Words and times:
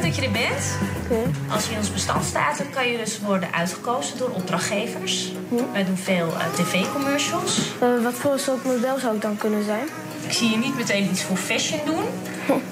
Leuk 0.00 0.14
dat 0.14 0.24
je 0.24 0.26
er 0.26 0.48
bent. 0.48 0.78
Als 1.52 1.64
je 1.64 1.70
in 1.72 1.78
ons 1.78 1.92
bestand 1.92 2.24
staat, 2.24 2.58
dan 2.58 2.70
kan 2.70 2.88
je 2.88 2.98
dus 2.98 3.20
worden 3.20 3.52
uitgekozen 3.52 4.18
door 4.18 4.30
opdrachtgevers. 4.30 5.32
Wij 5.72 5.84
doen 5.84 5.96
veel 5.96 6.26
eh, 6.26 6.46
tv-commercials. 6.54 7.72
Eh, 7.80 8.02
wat 8.02 8.14
voor 8.14 8.38
soort 8.38 8.64
model 8.64 8.98
zou 8.98 9.14
ik 9.14 9.22
dan 9.22 9.36
kunnen 9.36 9.64
zijn? 9.64 9.86
Ik 10.30 10.36
zie 10.36 10.50
je 10.50 10.56
niet 10.56 10.76
meteen 10.76 11.10
iets 11.10 11.22
voor 11.22 11.36
fashion 11.36 11.80
doen. 11.84 12.04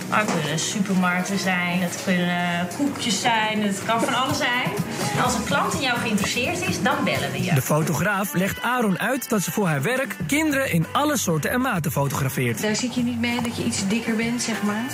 Maar 0.08 0.20
het 0.20 0.32
kunnen 0.40 0.58
supermarkten 0.58 1.38
zijn, 1.38 1.80
het 1.80 2.02
kunnen 2.04 2.68
koekjes 2.76 3.20
zijn, 3.20 3.62
het 3.62 3.82
kan 3.84 4.00
van 4.00 4.14
alles 4.14 4.36
zijn. 4.36 4.70
En 5.16 5.22
als 5.22 5.34
een 5.34 5.44
klant 5.44 5.74
in 5.74 5.80
jou 5.80 5.98
geïnteresseerd 5.98 6.68
is, 6.68 6.82
dan 6.82 7.04
bellen 7.04 7.30
we 7.32 7.42
je. 7.42 7.54
De 7.54 7.62
fotograaf 7.62 8.34
legt 8.34 8.62
Aaron 8.62 8.98
uit 8.98 9.28
dat 9.28 9.42
ze 9.42 9.50
voor 9.50 9.66
haar 9.66 9.82
werk 9.82 10.16
kinderen 10.26 10.72
in 10.72 10.86
alle 10.92 11.16
soorten 11.16 11.50
en 11.50 11.60
maten 11.60 11.92
fotografeert. 11.92 12.62
Daar 12.62 12.76
zit 12.76 12.94
je 12.94 13.02
niet 13.02 13.20
mee 13.20 13.40
dat 13.42 13.56
je 13.56 13.64
iets 13.64 13.88
dikker 13.88 14.16
bent, 14.16 14.42
zeg 14.42 14.62
maar. 14.62 14.84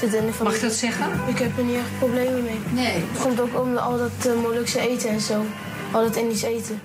Mag 0.42 0.55
ik 0.55 0.60
dat 0.60 0.72
zeggen? 0.72 1.06
Ik 1.27 1.38
heb 1.38 1.58
er 1.58 1.64
niet 1.64 1.77
echt 1.77 1.98
problemen 1.98 2.42
mee. 2.42 2.58
Nee. 2.72 3.02
Het 3.12 3.22
komt 3.22 3.41
ook 3.41 3.60
om 3.60 3.77
al 3.77 3.98
dat 3.98 4.27
uh, 4.27 4.42
Molukse 4.42 4.80
eten 4.80 5.10
en 5.10 5.20
zo. 5.20 5.44
Al 5.92 6.02
dat 6.02 6.16
Indisch 6.16 6.42
eten. 6.42 6.80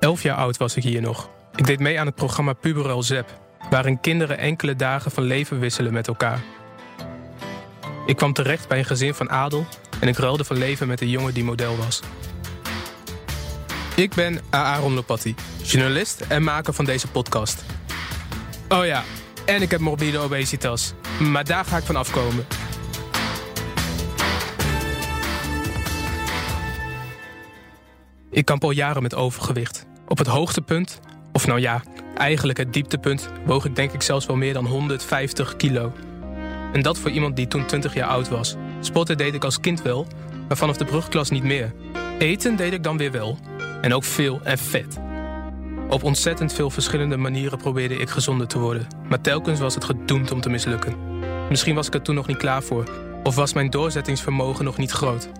Elf 0.00 0.22
jaar 0.22 0.36
oud 0.36 0.56
was 0.56 0.76
ik 0.76 0.82
hier 0.82 1.00
nog. 1.00 1.30
Ik 1.54 1.66
deed 1.66 1.78
mee 1.78 2.00
aan 2.00 2.06
het 2.06 2.14
programma 2.14 2.52
Puberel 2.52 3.02
Zep, 3.02 3.40
waarin 3.70 4.00
kinderen 4.00 4.38
enkele 4.38 4.76
dagen 4.76 5.10
van 5.10 5.22
leven 5.22 5.60
wisselen 5.60 5.92
met 5.92 6.08
elkaar. 6.08 6.40
Ik 8.06 8.16
kwam 8.16 8.32
terecht 8.32 8.68
bij 8.68 8.78
een 8.78 8.84
gezin 8.84 9.14
van 9.14 9.30
adel 9.30 9.66
en 10.00 10.08
ik 10.08 10.16
ruilde 10.16 10.44
van 10.44 10.56
leven 10.56 10.88
met 10.88 11.00
een 11.00 11.08
jongen 11.08 11.34
die 11.34 11.44
model 11.44 11.76
was. 11.76 12.00
Ik 13.96 14.14
ben 14.14 14.40
Aaron 14.50 14.94
Lopatti, 14.94 15.34
journalist 15.62 16.20
en 16.20 16.42
maker 16.42 16.72
van 16.72 16.84
deze 16.84 17.08
podcast. 17.08 17.64
Oh 18.68 18.86
ja, 18.86 19.02
en 19.44 19.62
ik 19.62 19.70
heb 19.70 19.80
morbide 19.80 20.18
obesitas, 20.18 20.92
maar 21.20 21.44
daar 21.44 21.64
ga 21.64 21.76
ik 21.76 21.84
van 21.84 21.96
afkomen. 21.96 22.46
Ik 28.30 28.44
kamp 28.44 28.64
al 28.64 28.70
jaren 28.70 29.02
met 29.02 29.14
overgewicht. 29.14 29.86
Op 30.08 30.18
het 30.18 30.26
hoogtepunt, 30.26 31.00
of 31.32 31.46
nou 31.46 31.60
ja, 31.60 31.82
eigenlijk 32.14 32.58
het 32.58 32.72
dieptepunt, 32.72 33.28
woog 33.44 33.64
ik 33.64 33.76
denk 33.76 33.92
ik 33.92 34.02
zelfs 34.02 34.26
wel 34.26 34.36
meer 34.36 34.52
dan 34.52 34.66
150 34.66 35.56
kilo. 35.56 35.92
En 36.72 36.82
dat 36.82 36.98
voor 36.98 37.10
iemand 37.10 37.36
die 37.36 37.46
toen 37.48 37.66
20 37.66 37.94
jaar 37.94 38.08
oud 38.08 38.28
was. 38.28 38.56
Sporten 38.80 39.16
deed 39.16 39.34
ik 39.34 39.44
als 39.44 39.60
kind 39.60 39.82
wel, 39.82 40.06
maar 40.48 40.56
vanaf 40.56 40.76
de 40.76 40.84
brugklas 40.84 41.30
niet 41.30 41.42
meer. 41.42 41.72
Eten 42.18 42.56
deed 42.56 42.72
ik 42.72 42.82
dan 42.82 42.96
weer 42.96 43.12
wel. 43.12 43.38
En 43.80 43.94
ook 43.94 44.04
veel 44.04 44.40
en 44.42 44.58
vet. 44.58 45.00
Op 45.88 46.02
ontzettend 46.02 46.52
veel 46.52 46.70
verschillende 46.70 47.16
manieren 47.16 47.58
probeerde 47.58 47.96
ik 47.96 48.10
gezonder 48.10 48.46
te 48.46 48.58
worden. 48.58 48.86
Maar 49.08 49.20
telkens 49.20 49.60
was 49.60 49.74
het 49.74 49.84
gedoemd 49.84 50.30
om 50.32 50.40
te 50.40 50.48
mislukken. 50.48 50.96
Misschien 51.48 51.74
was 51.74 51.86
ik 51.86 51.94
er 51.94 52.02
toen 52.02 52.14
nog 52.14 52.26
niet 52.26 52.36
klaar 52.36 52.62
voor. 52.62 52.84
Of 53.22 53.34
was 53.34 53.52
mijn 53.52 53.70
doorzettingsvermogen 53.70 54.64
nog 54.64 54.76
niet 54.76 54.90
groot. 54.90 55.30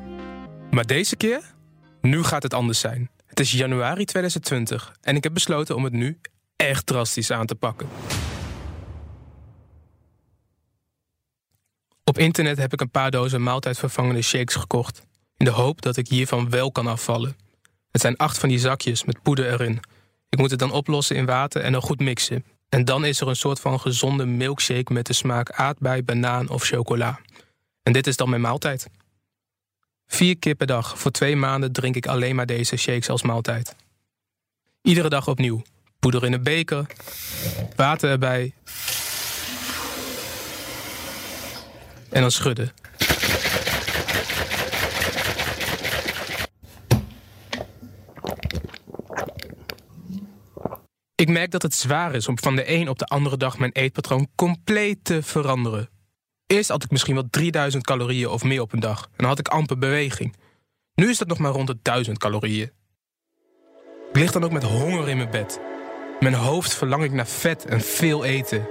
Maar 0.71 0.87
deze 0.87 1.17
keer? 1.17 1.41
Nu 2.01 2.23
gaat 2.23 2.43
het 2.43 2.55
anders 2.55 2.81
zijn. 2.81 3.11
Het 3.27 3.41
is 3.41 3.53
januari 3.53 4.05
2020 4.05 4.93
en 5.01 5.17
ik 5.17 5.23
heb 5.23 5.35
besloten 5.35 5.77
om 5.77 5.85
het 5.85 5.93
nu 5.93 6.19
echt 6.69 6.87
drastisch 6.87 7.31
aan 7.31 7.47
te 7.47 7.55
pakken. 7.55 7.89
Op 12.05 12.19
internet 12.19 12.59
heb 12.59 12.73
ik 12.73 12.81
een 12.81 12.91
paar 12.91 13.11
dozen 13.11 13.43
maaltijdvervangende 13.43 14.23
shakes 14.23 14.55
gekocht. 14.55 15.03
In 15.37 15.45
de 15.45 15.51
hoop 15.51 15.83
dat 15.83 15.97
ik 15.97 16.09
hiervan 16.09 16.51
wel 16.51 16.73
kan 16.73 16.87
afvallen. 16.87 17.37
Het 17.91 18.01
zijn 18.01 18.17
acht 18.17 18.39
van 18.39 18.49
die 18.49 18.59
zakjes 18.59 19.05
met 19.05 19.23
poeder 19.23 19.53
erin. 19.53 19.81
Ik 20.29 20.39
moet 20.39 20.51
het 20.51 20.59
dan 20.59 20.73
oplossen 20.73 21.17
in 21.17 21.27
water 21.27 21.63
en 21.63 21.73
dan 21.73 21.83
goed 21.83 22.01
mixen. 22.01 22.45
En 22.69 22.85
dan 22.85 23.05
is 23.05 23.21
er 23.21 23.29
een 23.29 23.37
soort 23.37 23.61
van 23.61 23.81
gezonde 23.81 24.27
milkshake 24.27 24.93
met 24.93 25.07
de 25.07 25.13
smaak 25.13 25.51
aardbei, 25.51 26.03
banaan 26.03 26.49
of 26.49 26.63
chocola. 26.63 27.21
En 27.83 27.93
dit 27.93 28.07
is 28.07 28.17
dan 28.17 28.29
mijn 28.29 28.41
maaltijd. 28.41 28.89
Vier 30.07 30.39
keer 30.39 30.55
per 30.55 30.67
dag 30.67 30.99
voor 30.99 31.11
twee 31.11 31.37
maanden 31.37 31.73
drink 31.73 31.97
ik 31.97 32.07
alleen 32.07 32.35
maar 32.35 32.47
deze 32.47 32.77
shakes 32.77 33.09
als 33.09 33.23
maaltijd. 33.23 33.77
Iedere 34.83 35.09
dag 35.09 35.29
opnieuw. 35.29 35.63
Poeder 36.03 36.25
in 36.25 36.33
een 36.33 36.43
beker, 36.43 36.87
water 37.77 38.11
erbij. 38.11 38.55
En 42.11 42.21
dan 42.21 42.31
schudden. 42.31 42.73
Ik 51.15 51.29
merk 51.29 51.51
dat 51.51 51.63
het 51.63 51.75
zwaar 51.75 52.15
is 52.15 52.29
om 52.29 52.39
van 52.39 52.57
de 52.57 52.71
een 52.71 52.89
op 52.89 52.99
de 52.99 53.07
andere 53.07 53.37
dag 53.37 53.59
mijn 53.59 53.73
eetpatroon 53.73 54.29
compleet 54.35 55.05
te 55.05 55.23
veranderen. 55.23 55.89
Eerst 56.47 56.69
had 56.69 56.85
ik 56.85 56.91
misschien 56.91 57.15
wel 57.15 57.29
3000 57.31 57.85
calorieën 57.85 58.29
of 58.29 58.45
meer 58.45 58.61
op 58.61 58.73
een 58.73 58.81
dag. 58.81 59.03
En 59.05 59.11
dan 59.17 59.27
had 59.27 59.39
ik 59.39 59.49
amper 59.49 59.79
beweging. 59.79 60.37
Nu 60.95 61.09
is 61.09 61.19
dat 61.19 61.29
nog 61.29 61.39
maar 61.39 61.53
rond 61.53 61.67
de 61.67 61.79
1000 61.83 62.19
calorieën. 62.19 62.71
Ik 64.09 64.17
lig 64.17 64.33
dan 64.33 64.45
ook 64.45 64.53
met 64.53 64.63
honger 64.63 65.09
in 65.09 65.17
mijn 65.17 65.31
bed. 65.31 65.61
Mijn 66.23 66.35
hoofd 66.35 66.75
verlang 66.75 67.05
ik 67.05 67.13
naar 67.13 67.27
vet 67.27 67.65
en 67.65 67.81
veel 67.81 68.25
eten. 68.25 68.69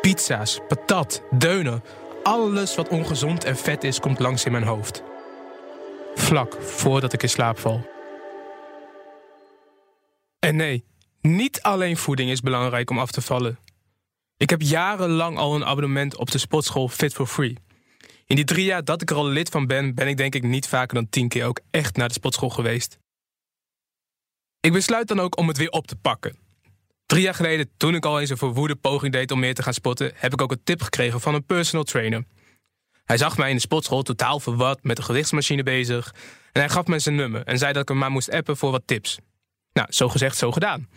Pizza's, 0.00 0.58
patat, 0.68 1.22
deunen. 1.30 1.82
Alles 2.22 2.74
wat 2.74 2.88
ongezond 2.88 3.44
en 3.44 3.56
vet 3.56 3.84
is, 3.84 4.00
komt 4.00 4.18
langs 4.18 4.44
in 4.44 4.52
mijn 4.52 4.64
hoofd. 4.64 5.02
Vlak 6.14 6.62
voordat 6.62 7.12
ik 7.12 7.22
in 7.22 7.28
slaap 7.28 7.58
val. 7.58 7.86
En 10.38 10.56
nee, 10.56 10.84
niet 11.20 11.62
alleen 11.62 11.96
voeding 11.96 12.30
is 12.30 12.40
belangrijk 12.40 12.90
om 12.90 12.98
af 12.98 13.10
te 13.10 13.20
vallen. 13.20 13.58
Ik 14.36 14.50
heb 14.50 14.62
jarenlang 14.62 15.36
al 15.36 15.54
een 15.54 15.64
abonnement 15.64 16.16
op 16.16 16.30
de 16.30 16.38
sportschool 16.38 16.88
Fit 16.88 17.14
for 17.14 17.26
Free. 17.26 17.56
In 18.26 18.36
die 18.36 18.44
drie 18.44 18.64
jaar 18.64 18.84
dat 18.84 19.02
ik 19.02 19.10
er 19.10 19.16
al 19.16 19.26
lid 19.26 19.48
van 19.48 19.66
ben, 19.66 19.94
ben 19.94 20.08
ik 20.08 20.16
denk 20.16 20.34
ik 20.34 20.42
niet 20.42 20.68
vaker 20.68 20.94
dan 20.94 21.08
tien 21.08 21.28
keer 21.28 21.46
ook 21.46 21.60
echt 21.70 21.96
naar 21.96 22.08
de 22.08 22.14
sportschool 22.14 22.50
geweest. 22.50 22.98
Ik 24.60 24.72
besluit 24.72 25.08
dan 25.08 25.20
ook 25.20 25.38
om 25.38 25.48
het 25.48 25.56
weer 25.56 25.70
op 25.70 25.86
te 25.86 25.96
pakken. 25.96 26.47
Drie 27.08 27.22
jaar 27.22 27.34
geleden, 27.34 27.70
toen 27.76 27.94
ik 27.94 28.04
al 28.04 28.20
eens 28.20 28.30
een 28.30 28.36
verwoede 28.36 28.76
poging 28.76 29.12
deed 29.12 29.30
om 29.30 29.38
meer 29.38 29.54
te 29.54 29.62
gaan 29.62 29.72
sporten, 29.72 30.12
heb 30.14 30.32
ik 30.32 30.42
ook 30.42 30.50
een 30.50 30.60
tip 30.64 30.82
gekregen 30.82 31.20
van 31.20 31.34
een 31.34 31.44
personal 31.44 31.84
trainer. 31.84 32.24
Hij 33.04 33.16
zag 33.16 33.36
mij 33.36 33.48
in 33.48 33.54
de 33.54 33.60
sportschool 33.60 34.02
totaal 34.02 34.40
verward 34.40 34.78
met 34.82 34.96
de 34.96 35.02
gewichtsmachine 35.02 35.62
bezig. 35.62 36.14
En 36.52 36.60
hij 36.60 36.70
gaf 36.70 36.86
me 36.86 36.98
zijn 36.98 37.14
nummer 37.14 37.42
en 37.44 37.58
zei 37.58 37.72
dat 37.72 37.82
ik 37.82 37.88
hem 37.88 37.98
maar 37.98 38.10
moest 38.10 38.30
appen 38.30 38.56
voor 38.56 38.70
wat 38.70 38.82
tips. 38.84 39.18
Nou, 39.72 39.86
zo 39.90 40.08
gezegd, 40.08 40.36
zo 40.36 40.52
gedaan. 40.52 40.88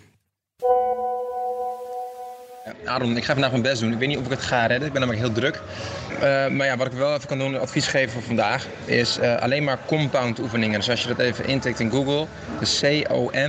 Aaron, 2.85 3.17
ik 3.17 3.23
ga 3.23 3.33
vandaag 3.33 3.51
mijn 3.51 3.63
best 3.63 3.81
doen. 3.81 3.91
Ik 3.91 3.99
weet 3.99 4.07
niet 4.07 4.17
of 4.17 4.25
ik 4.25 4.31
het 4.31 4.41
ga 4.41 4.65
redden. 4.65 4.87
Ik 4.87 4.93
ben 4.93 5.01
namelijk 5.01 5.25
heel 5.25 5.33
druk. 5.33 5.61
Uh, 6.13 6.21
maar 6.47 6.65
ja, 6.65 6.77
wat 6.77 6.87
ik 6.87 6.93
wel 6.93 7.15
even 7.15 7.27
kan 7.27 7.37
doen, 7.37 7.59
advies 7.59 7.87
geven 7.87 8.11
voor 8.11 8.23
vandaag, 8.23 8.67
is 8.85 9.19
uh, 9.19 9.35
alleen 9.35 9.63
maar 9.63 9.79
compound 9.85 10.39
oefeningen. 10.39 10.79
Dus 10.79 10.89
als 10.89 11.01
je 11.01 11.07
dat 11.07 11.19
even 11.19 11.45
intikt 11.45 11.79
in 11.79 11.91
Google, 11.91 12.27
dus 12.59 12.79
C-O-M-P-O-U-N-D. 12.79 13.39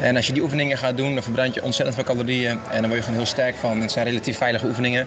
En 0.00 0.16
als 0.16 0.26
je 0.26 0.32
die 0.32 0.42
oefeningen 0.42 0.78
gaat 0.78 0.96
doen, 0.96 1.14
dan 1.14 1.22
verbrand 1.22 1.54
je 1.54 1.62
ontzettend 1.62 1.96
veel 1.96 2.14
calorieën. 2.14 2.58
En 2.70 2.80
dan 2.80 2.90
word 2.90 2.94
je 2.94 3.02
gewoon 3.02 3.16
heel 3.16 3.26
sterk 3.26 3.56
van. 3.56 3.80
Het 3.80 3.92
zijn 3.92 4.06
relatief 4.06 4.36
veilige 4.36 4.66
oefeningen. 4.66 5.06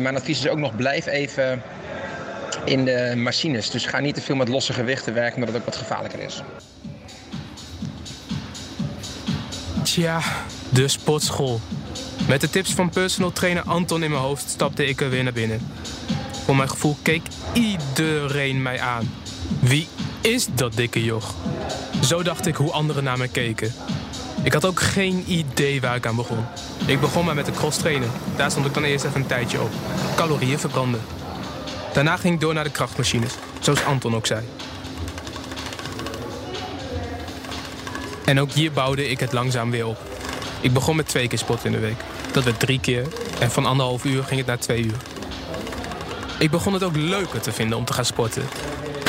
Mijn 0.00 0.16
advies 0.16 0.38
is 0.38 0.48
ook 0.48 0.58
nog, 0.58 0.76
blijf 0.76 1.06
even 1.06 1.62
in 2.64 2.84
de 2.84 3.12
machines. 3.16 3.70
Dus 3.70 3.86
ga 3.86 4.00
niet 4.00 4.14
te 4.14 4.20
veel 4.20 4.36
met 4.36 4.48
losse 4.48 4.72
gewichten 4.72 5.14
werken, 5.14 5.34
omdat 5.34 5.48
het 5.48 5.58
ook 5.58 5.68
wat 5.68 5.76
gevaarlijker 5.76 6.20
is. 6.20 6.42
Tja, 9.82 10.20
de 10.68 10.88
sportschool. 10.88 11.60
Met 12.28 12.40
de 12.40 12.50
tips 12.50 12.74
van 12.74 12.90
personal 12.90 13.32
trainer 13.32 13.62
Anton 13.62 14.02
in 14.02 14.10
mijn 14.10 14.22
hoofd 14.22 14.50
stapte 14.50 14.86
ik 14.86 15.00
er 15.00 15.10
weer 15.10 15.22
naar 15.22 15.32
binnen. 15.32 15.70
Voor 16.44 16.56
mijn 16.56 16.68
gevoel 16.68 16.96
keek 17.02 17.22
iedereen 17.52 18.62
mij 18.62 18.80
aan. 18.80 19.12
Wie 19.60 19.88
is 20.20 20.46
dat 20.54 20.72
dikke 20.72 21.04
joch? 21.04 21.34
Zo 22.02 22.22
dacht 22.22 22.46
ik 22.46 22.56
hoe 22.56 22.70
anderen 22.70 23.04
naar 23.04 23.18
me 23.18 23.28
keken. 23.28 23.72
Ik 24.42 24.52
had 24.52 24.64
ook 24.64 24.80
geen 24.80 25.24
idee 25.26 25.80
waar 25.80 25.96
ik 25.96 26.06
aan 26.06 26.16
begon. 26.16 26.44
Ik 26.86 27.00
begon 27.00 27.24
maar 27.24 27.34
met 27.34 27.46
de 27.46 27.52
cross 27.52 27.78
trainen. 27.78 28.10
Daar 28.36 28.50
stond 28.50 28.66
ik 28.66 28.74
dan 28.74 28.84
eerst 28.84 29.04
even 29.04 29.20
een 29.20 29.26
tijdje 29.26 29.60
op. 29.60 29.70
Calorieën 30.16 30.58
verbranden. 30.58 31.00
Daarna 31.92 32.16
ging 32.16 32.34
ik 32.34 32.40
door 32.40 32.54
naar 32.54 32.64
de 32.64 32.70
krachtmachines, 32.70 33.34
zoals 33.60 33.84
Anton 33.84 34.14
ook 34.14 34.26
zei. 34.26 34.44
En 38.24 38.40
ook 38.40 38.52
hier 38.52 38.72
bouwde 38.72 39.08
ik 39.08 39.20
het 39.20 39.32
langzaam 39.32 39.70
weer 39.70 39.86
op. 39.86 39.98
Ik 40.60 40.72
begon 40.72 40.96
met 40.96 41.08
twee 41.08 41.28
keer 41.28 41.38
sporten 41.38 41.66
in 41.66 41.72
de 41.72 41.78
week. 41.78 42.00
Dat 42.32 42.44
werd 42.44 42.60
drie 42.60 42.80
keer. 42.80 43.06
En 43.40 43.50
van 43.50 43.66
anderhalf 43.66 44.04
uur 44.04 44.24
ging 44.24 44.38
het 44.38 44.46
naar 44.46 44.58
twee 44.58 44.84
uur. 44.84 44.96
Ik 46.38 46.50
begon 46.50 46.72
het 46.72 46.82
ook 46.82 46.96
leuker 46.96 47.40
te 47.40 47.52
vinden 47.52 47.78
om 47.78 47.84
te 47.84 47.92
gaan 47.92 48.04
sporten. 48.04 48.42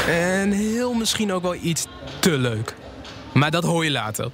En 0.10 0.52
heel 0.52 0.94
misschien 0.94 1.32
ook 1.32 1.42
wel 1.42 1.56
iets 1.56 1.88
te 2.20 2.38
leuk. 2.38 2.76
Maar 3.34 3.52
dat 3.52 3.64
hoor 3.64 3.84
je 3.84 3.92
later. 3.92 4.32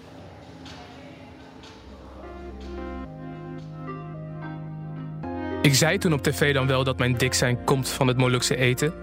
Ik 5.62 5.76
zei 5.76 5.98
toen 5.98 6.14
op 6.14 6.24
tv 6.24 6.54
dan 6.54 6.68
wel 6.68 6.84
dat 6.84 6.98
mijn 6.98 7.18
dik 7.18 7.34
zijn 7.34 7.64
komt 7.64 7.90
van 7.90 8.08
het 8.08 8.18
Molukse 8.18 8.56
eten. 8.56 8.94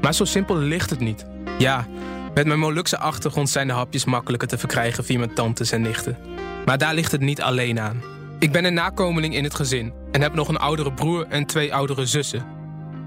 Maar 0.00 0.14
zo 0.14 0.24
simpel 0.24 0.56
ligt 0.56 0.90
het 0.90 1.00
niet. 1.00 1.26
Ja, 1.58 1.86
met 2.34 2.46
mijn 2.46 2.58
Molukse 2.58 2.98
achtergrond 2.98 3.50
zijn 3.50 3.66
de 3.66 3.72
hapjes 3.72 4.04
makkelijker 4.04 4.48
te 4.48 4.58
verkrijgen 4.58 5.04
via 5.04 5.18
mijn 5.18 5.34
tantes 5.34 5.72
en 5.72 5.80
nichten. 5.80 6.18
Maar 6.64 6.78
daar 6.78 6.94
ligt 6.94 7.12
het 7.12 7.20
niet 7.20 7.42
alleen 7.42 7.80
aan. 7.80 8.02
Ik 8.38 8.52
ben 8.52 8.64
een 8.64 8.74
nakomeling 8.74 9.34
in 9.34 9.44
het 9.44 9.54
gezin 9.54 9.92
en 10.12 10.22
heb 10.22 10.34
nog 10.34 10.48
een 10.48 10.56
oudere 10.56 10.92
broer 10.92 11.26
en 11.28 11.46
twee 11.46 11.74
oudere 11.74 12.06
zussen. 12.06 12.46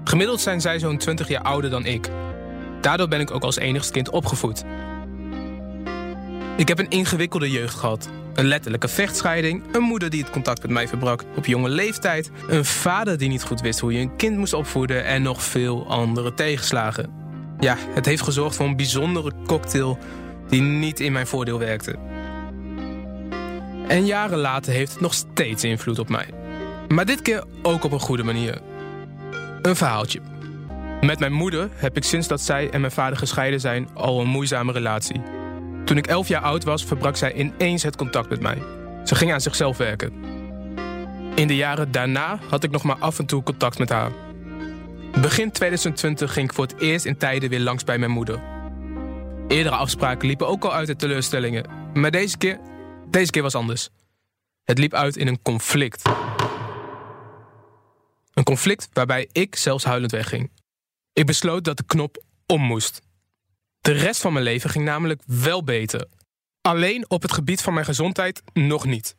Gemiddeld 0.04 0.40
zijn 0.40 0.60
zij 0.60 0.78
zo'n 0.78 0.98
20 0.98 1.28
jaar 1.28 1.42
ouder 1.42 1.70
dan 1.70 1.86
ik. 1.86 2.10
Daardoor 2.80 3.08
ben 3.08 3.20
ik 3.20 3.30
ook 3.30 3.42
als 3.42 3.56
enigst 3.56 3.90
kind 3.90 4.10
opgevoed. 4.10 4.64
Ik 6.56 6.68
heb 6.68 6.78
een 6.78 6.88
ingewikkelde 6.88 7.50
jeugd 7.50 7.74
gehad. 7.74 8.10
Een 8.34 8.44
letterlijke 8.44 8.88
vechtscheiding, 8.88 9.62
een 9.72 9.82
moeder 9.82 10.10
die 10.10 10.22
het 10.22 10.30
contact 10.30 10.62
met 10.62 10.70
mij 10.70 10.88
verbrak 10.88 11.24
op 11.36 11.46
jonge 11.46 11.68
leeftijd, 11.68 12.30
een 12.48 12.64
vader 12.64 13.18
die 13.18 13.28
niet 13.28 13.42
goed 13.42 13.60
wist 13.60 13.80
hoe 13.80 13.92
je 13.92 13.98
een 13.98 14.16
kind 14.16 14.36
moest 14.36 14.52
opvoeden 14.52 15.04
en 15.04 15.22
nog 15.22 15.42
veel 15.42 15.86
andere 15.88 16.34
tegenslagen. 16.34 17.10
Ja, 17.60 17.76
het 17.94 18.06
heeft 18.06 18.22
gezorgd 18.22 18.56
voor 18.56 18.66
een 18.66 18.76
bijzondere 18.76 19.32
cocktail 19.46 19.98
die 20.48 20.60
niet 20.60 21.00
in 21.00 21.12
mijn 21.12 21.26
voordeel 21.26 21.58
werkte. 21.58 21.96
En 23.88 24.06
jaren 24.06 24.38
later 24.38 24.72
heeft 24.72 24.92
het 24.92 25.00
nog 25.00 25.14
steeds 25.14 25.64
invloed 25.64 25.98
op 25.98 26.08
mij. 26.08 26.26
Maar 26.88 27.04
dit 27.04 27.22
keer 27.22 27.44
ook 27.62 27.84
op 27.84 27.92
een 27.92 28.00
goede 28.00 28.22
manier. 28.22 28.60
Een 29.62 29.76
verhaaltje. 29.76 30.20
Met 31.00 31.18
mijn 31.18 31.32
moeder 31.32 31.68
heb 31.74 31.96
ik 31.96 32.04
sinds 32.04 32.28
dat 32.28 32.40
zij 32.40 32.70
en 32.70 32.80
mijn 32.80 32.92
vader 32.92 33.18
gescheiden 33.18 33.60
zijn 33.60 33.88
al 33.94 34.20
een 34.20 34.26
moeizame 34.26 34.72
relatie. 34.72 35.22
Toen 35.84 35.96
ik 35.96 36.06
11 36.06 36.28
jaar 36.28 36.42
oud 36.42 36.64
was, 36.64 36.84
verbrak 36.84 37.16
zij 37.16 37.32
ineens 37.32 37.82
het 37.82 37.96
contact 37.96 38.28
met 38.28 38.40
mij. 38.40 38.62
Ze 39.04 39.14
ging 39.14 39.32
aan 39.32 39.40
zichzelf 39.40 39.76
werken. 39.76 40.12
In 41.34 41.46
de 41.46 41.56
jaren 41.56 41.92
daarna 41.92 42.38
had 42.48 42.64
ik 42.64 42.70
nog 42.70 42.82
maar 42.82 42.98
af 42.98 43.18
en 43.18 43.26
toe 43.26 43.42
contact 43.42 43.78
met 43.78 43.88
haar. 43.88 44.12
Begin 45.20 45.50
2020 45.50 46.32
ging 46.32 46.48
ik 46.48 46.54
voor 46.54 46.66
het 46.66 46.80
eerst 46.80 47.04
in 47.04 47.16
tijden 47.16 47.50
weer 47.50 47.60
langs 47.60 47.84
bij 47.84 47.98
mijn 47.98 48.10
moeder. 48.10 48.42
Eerdere 49.48 49.76
afspraken 49.76 50.26
liepen 50.26 50.48
ook 50.48 50.64
al 50.64 50.72
uit 50.72 50.86
de 50.86 50.96
teleurstellingen. 50.96 51.66
Maar 51.94 52.10
deze 52.10 52.38
keer, 52.38 52.58
deze 53.08 53.30
keer 53.30 53.42
was 53.42 53.54
anders. 53.54 53.88
Het 54.64 54.78
liep 54.78 54.94
uit 54.94 55.16
in 55.16 55.26
een 55.26 55.42
conflict. 55.42 56.02
Een 58.34 58.44
conflict 58.44 58.88
waarbij 58.92 59.28
ik 59.32 59.56
zelfs 59.56 59.84
huilend 59.84 60.10
wegging. 60.10 60.50
Ik 61.12 61.26
besloot 61.26 61.64
dat 61.64 61.76
de 61.76 61.84
knop 61.86 62.24
om 62.46 62.62
moest. 62.62 63.00
De 63.80 63.92
rest 63.92 64.20
van 64.20 64.32
mijn 64.32 64.44
leven 64.44 64.70
ging 64.70 64.84
namelijk 64.84 65.22
wel 65.26 65.64
beter. 65.64 66.08
Alleen 66.60 67.10
op 67.10 67.22
het 67.22 67.32
gebied 67.32 67.62
van 67.62 67.74
mijn 67.74 67.86
gezondheid 67.86 68.42
nog 68.52 68.84
niet. 68.84 69.14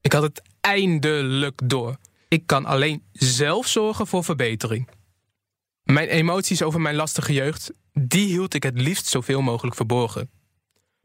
Ik 0.00 0.12
had 0.12 0.22
het 0.22 0.42
eindelijk 0.60 1.60
door. 1.64 1.96
Ik 2.28 2.46
kan 2.46 2.64
alleen 2.64 3.02
zelf 3.12 3.66
zorgen 3.66 4.06
voor 4.06 4.24
verbetering. 4.24 4.88
Mijn 5.82 6.08
emoties 6.08 6.62
over 6.62 6.80
mijn 6.80 6.94
lastige 6.94 7.32
jeugd, 7.32 7.72
die 7.92 8.26
hield 8.26 8.54
ik 8.54 8.62
het 8.62 8.80
liefst 8.80 9.06
zoveel 9.06 9.42
mogelijk 9.42 9.76
verborgen. 9.76 10.30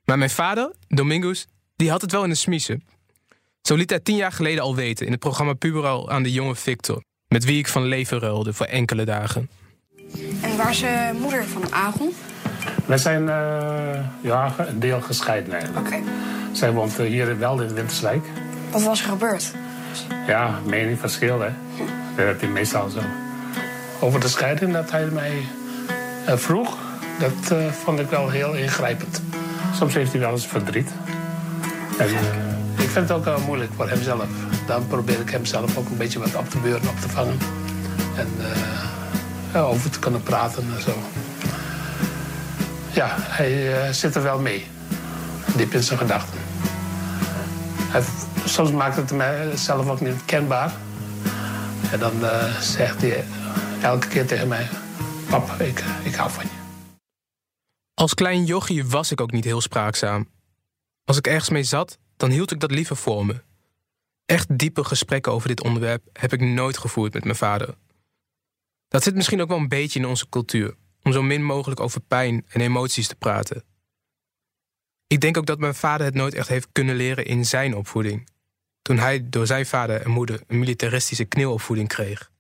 Maar 0.04 0.18
mijn 0.18 0.30
vader, 0.30 0.76
Domingos, 0.88 1.46
die 1.76 1.90
had 1.90 2.02
het 2.02 2.12
wel 2.12 2.24
in 2.24 2.30
de 2.30 2.36
smiezen. 2.36 2.84
Zo 3.62 3.76
liet 3.76 3.90
hij 3.90 4.00
tien 4.00 4.16
jaar 4.16 4.32
geleden 4.32 4.64
al 4.64 4.76
weten 4.76 5.06
in 5.06 5.12
het 5.12 5.20
programma 5.20 5.54
Puberal 5.54 6.10
aan 6.10 6.24
de 6.24 6.32
jonge 6.32 6.56
Victor, 6.56 7.04
met 7.28 7.44
wie 7.44 7.58
ik 7.58 7.68
van 7.68 7.84
leven 7.84 8.20
ruilde 8.20 8.54
voor 8.54 8.66
enkele 8.66 9.06
dagen. 9.06 9.50
En 10.42 10.58
waar 10.58 10.70
is 10.70 10.80
de 10.80 11.12
moeder 11.20 11.46
van 11.46 11.74
Aaron? 11.74 12.14
Wij 12.86 12.98
zijn 12.98 13.30
eh, 13.30 14.00
ja, 14.22 14.54
een 14.58 14.80
deel 14.80 15.02
gescheiden 15.02 15.54
eigenlijk. 15.54 15.88
Oké. 15.88 15.98
Zij 16.52 16.72
woont 16.72 17.00
eh, 17.00 17.06
hier 17.06 17.40
wel 17.40 17.62
in 17.62 17.74
Winterswijk. 17.74 18.26
Wat 18.72 18.84
was 18.84 19.02
er 19.02 19.10
gebeurd? 19.10 19.54
Ja, 20.28 20.60
meningsverschil 20.66 21.40
hè. 21.40 21.50
Dat 22.16 22.26
heb 22.26 22.42
je 22.42 22.48
meestal 22.48 22.90
zo. 22.90 23.00
Over 24.00 24.20
de 24.20 24.28
scheiding 24.28 24.74
dat 24.74 24.92
hij 24.92 25.06
mij 25.06 25.46
vroeg, 26.26 26.78
dat 27.20 27.58
vond 27.84 28.00
ik 28.00 28.10
wel 28.10 28.30
heel 28.30 28.54
ingrijpend. 28.54 29.22
Soms 29.76 29.94
heeft 29.94 30.12
hij 30.12 30.22
wel 30.22 30.32
eens 30.32 30.48
verdriet. 30.48 30.92
En 31.98 32.08
ik 32.78 32.90
vind 32.90 33.10
het 33.10 33.12
ook 33.12 33.26
wel 33.26 33.40
moeilijk 33.40 33.72
voor 33.76 33.90
hemzelf. 33.90 34.26
Dan 34.66 34.88
probeer 34.88 35.20
ik 35.20 35.30
hem 35.30 35.46
zelf 35.46 35.78
ook 35.78 35.90
een 35.90 35.98
beetje 35.98 36.20
wat 36.20 36.36
op 36.36 36.50
te 36.50 36.58
beuren, 36.58 36.90
op 36.90 37.00
te 37.00 37.10
vangen. 37.10 37.38
En 38.16 38.28
over 39.66 39.90
te 39.90 40.00
kunnen 40.00 40.24
praten 40.24 40.64
en 40.76 40.82
zo. 40.82 40.94
Ja, 42.92 43.16
hij 43.18 43.82
eh, 43.82 43.92
zit 43.94 44.16
er 44.16 44.24
wel 44.24 44.40
mee. 44.40 44.66
Diep 45.56 45.74
in 45.74 45.84
zijn 45.84 46.00
gedachten. 46.00 46.40
Soms 48.46 48.72
maakt 48.72 48.96
het 48.96 49.12
mij 49.12 49.58
zelf 49.58 49.90
ook 49.90 50.02
niet 50.02 50.26
kenbaar. 50.26 50.74
En 51.92 52.00
dan 52.00 52.26
eh, 52.26 52.60
zegt 52.60 53.02
hij 53.02 53.26
elke 53.82 54.08
keer 54.08 54.26
tegen 54.26 54.48
mij... 54.48 54.68
Pap, 55.30 55.50
ik, 55.62 55.84
ik 56.04 56.16
hou 56.16 56.32
van 56.32 56.44
je. 56.44 56.50
Als 57.94 58.14
klein 58.14 58.46
jochie 58.46 58.86
was 58.86 59.12
ik 59.12 59.22
ook 59.22 59.32
niet 59.32 59.44
heel 59.44 59.62
spraakzaam. 59.62 60.30
Als 61.06 61.18
ik 61.18 61.28
ergens 61.28 61.50
mee 61.50 61.64
zat, 61.64 61.98
dan 62.18 62.30
hield 62.30 62.52
ik 62.52 62.60
dat 62.60 62.72
liever 62.72 62.96
voor 62.96 63.26
me. 63.26 63.44
Echt 64.26 64.58
diepe 64.58 64.84
gesprekken 64.84 65.32
over 65.32 65.48
dit 65.48 65.64
onderwerp 65.64 66.04
heb 66.14 66.34
ik 66.34 66.42
nooit 66.42 66.78
gevoerd 66.78 67.14
met 67.14 67.24
mijn 67.24 67.36
vader. 67.36 67.76
Dat 68.88 69.04
zit 69.04 69.16
misschien 69.16 69.42
ook 69.42 69.48
wel 69.48 69.58
een 69.58 69.68
beetje 69.68 70.00
in 70.00 70.06
onze 70.06 70.30
cultuur, 70.30 70.76
om 71.04 71.12
zo 71.12 71.24
min 71.24 71.44
mogelijk 71.44 71.80
over 71.80 72.02
pijn 72.02 72.46
en 72.48 72.62
emoties 72.62 73.08
te 73.08 73.16
praten. 73.16 73.64
Ik 75.08 75.22
denk 75.22 75.38
ook 75.38 75.46
dat 75.46 75.60
mijn 75.60 75.76
vader 75.76 76.06
het 76.06 76.16
nooit 76.16 76.34
echt 76.34 76.48
heeft 76.48 76.68
kunnen 76.72 76.96
leren 76.96 77.26
in 77.26 77.46
zijn 77.46 77.76
opvoeding. 77.76 78.28
Toen 78.82 78.98
hij 78.98 79.30
door 79.30 79.48
zijn 79.48 79.66
vader 79.66 80.02
en 80.02 80.12
moeder 80.12 80.42
een 80.48 80.60
militaristische 80.60 81.26
kneelopvoeding 81.26 81.88
kreeg. 81.88 82.32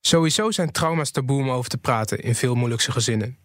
Sowieso 0.00 0.50
zijn 0.50 0.72
trauma's 0.72 1.10
taboe 1.10 1.42
om 1.42 1.50
over 1.50 1.70
te 1.70 1.78
praten 1.78 2.18
in 2.18 2.34
veel 2.34 2.54
moeilijkse 2.54 2.92
gezinnen. 2.92 3.38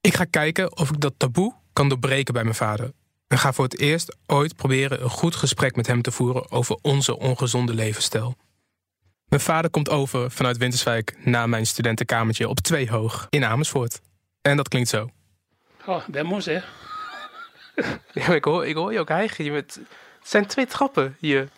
Ik 0.00 0.14
ga 0.14 0.24
kijken 0.24 0.76
of 0.76 0.90
ik 0.90 1.00
dat 1.00 1.14
taboe 1.16 1.54
kan 1.72 1.88
doorbreken 1.88 2.34
bij 2.34 2.42
mijn 2.42 2.54
vader. 2.54 2.92
En 3.26 3.38
ga 3.38 3.52
voor 3.52 3.64
het 3.64 3.78
eerst 3.78 4.16
ooit 4.26 4.56
proberen 4.56 5.02
een 5.02 5.10
goed 5.10 5.34
gesprek 5.34 5.76
met 5.76 5.86
hem 5.86 6.02
te 6.02 6.10
voeren 6.10 6.50
over 6.50 6.78
onze 6.82 7.18
ongezonde 7.18 7.74
levensstijl. 7.74 8.36
Mijn 9.28 9.42
vader 9.42 9.70
komt 9.70 9.88
over 9.90 10.30
vanuit 10.30 10.56
Winterswijk 10.56 11.16
naar 11.24 11.48
mijn 11.48 11.66
studentenkamertje 11.66 12.48
op 12.48 12.60
twee 12.60 12.90
hoog 12.90 13.26
in 13.30 13.44
Amersfoort. 13.44 14.00
En 14.42 14.56
dat 14.56 14.68
klinkt 14.68 14.88
zo. 14.88 15.10
Oh, 15.86 16.06
ben 16.06 16.26
moes, 16.26 16.44
hè? 16.44 16.60
Ja, 18.12 18.34
ik, 18.34 18.44
hoor, 18.44 18.66
ik 18.66 18.74
hoor 18.74 18.92
je 18.92 18.98
ook 18.98 19.08
hijgen. 19.08 19.44
Je 19.44 19.50
met, 19.50 19.74
het 20.18 20.28
zijn 20.28 20.46
twee 20.46 20.66
trappen 20.66 21.16
hier. 21.20 21.48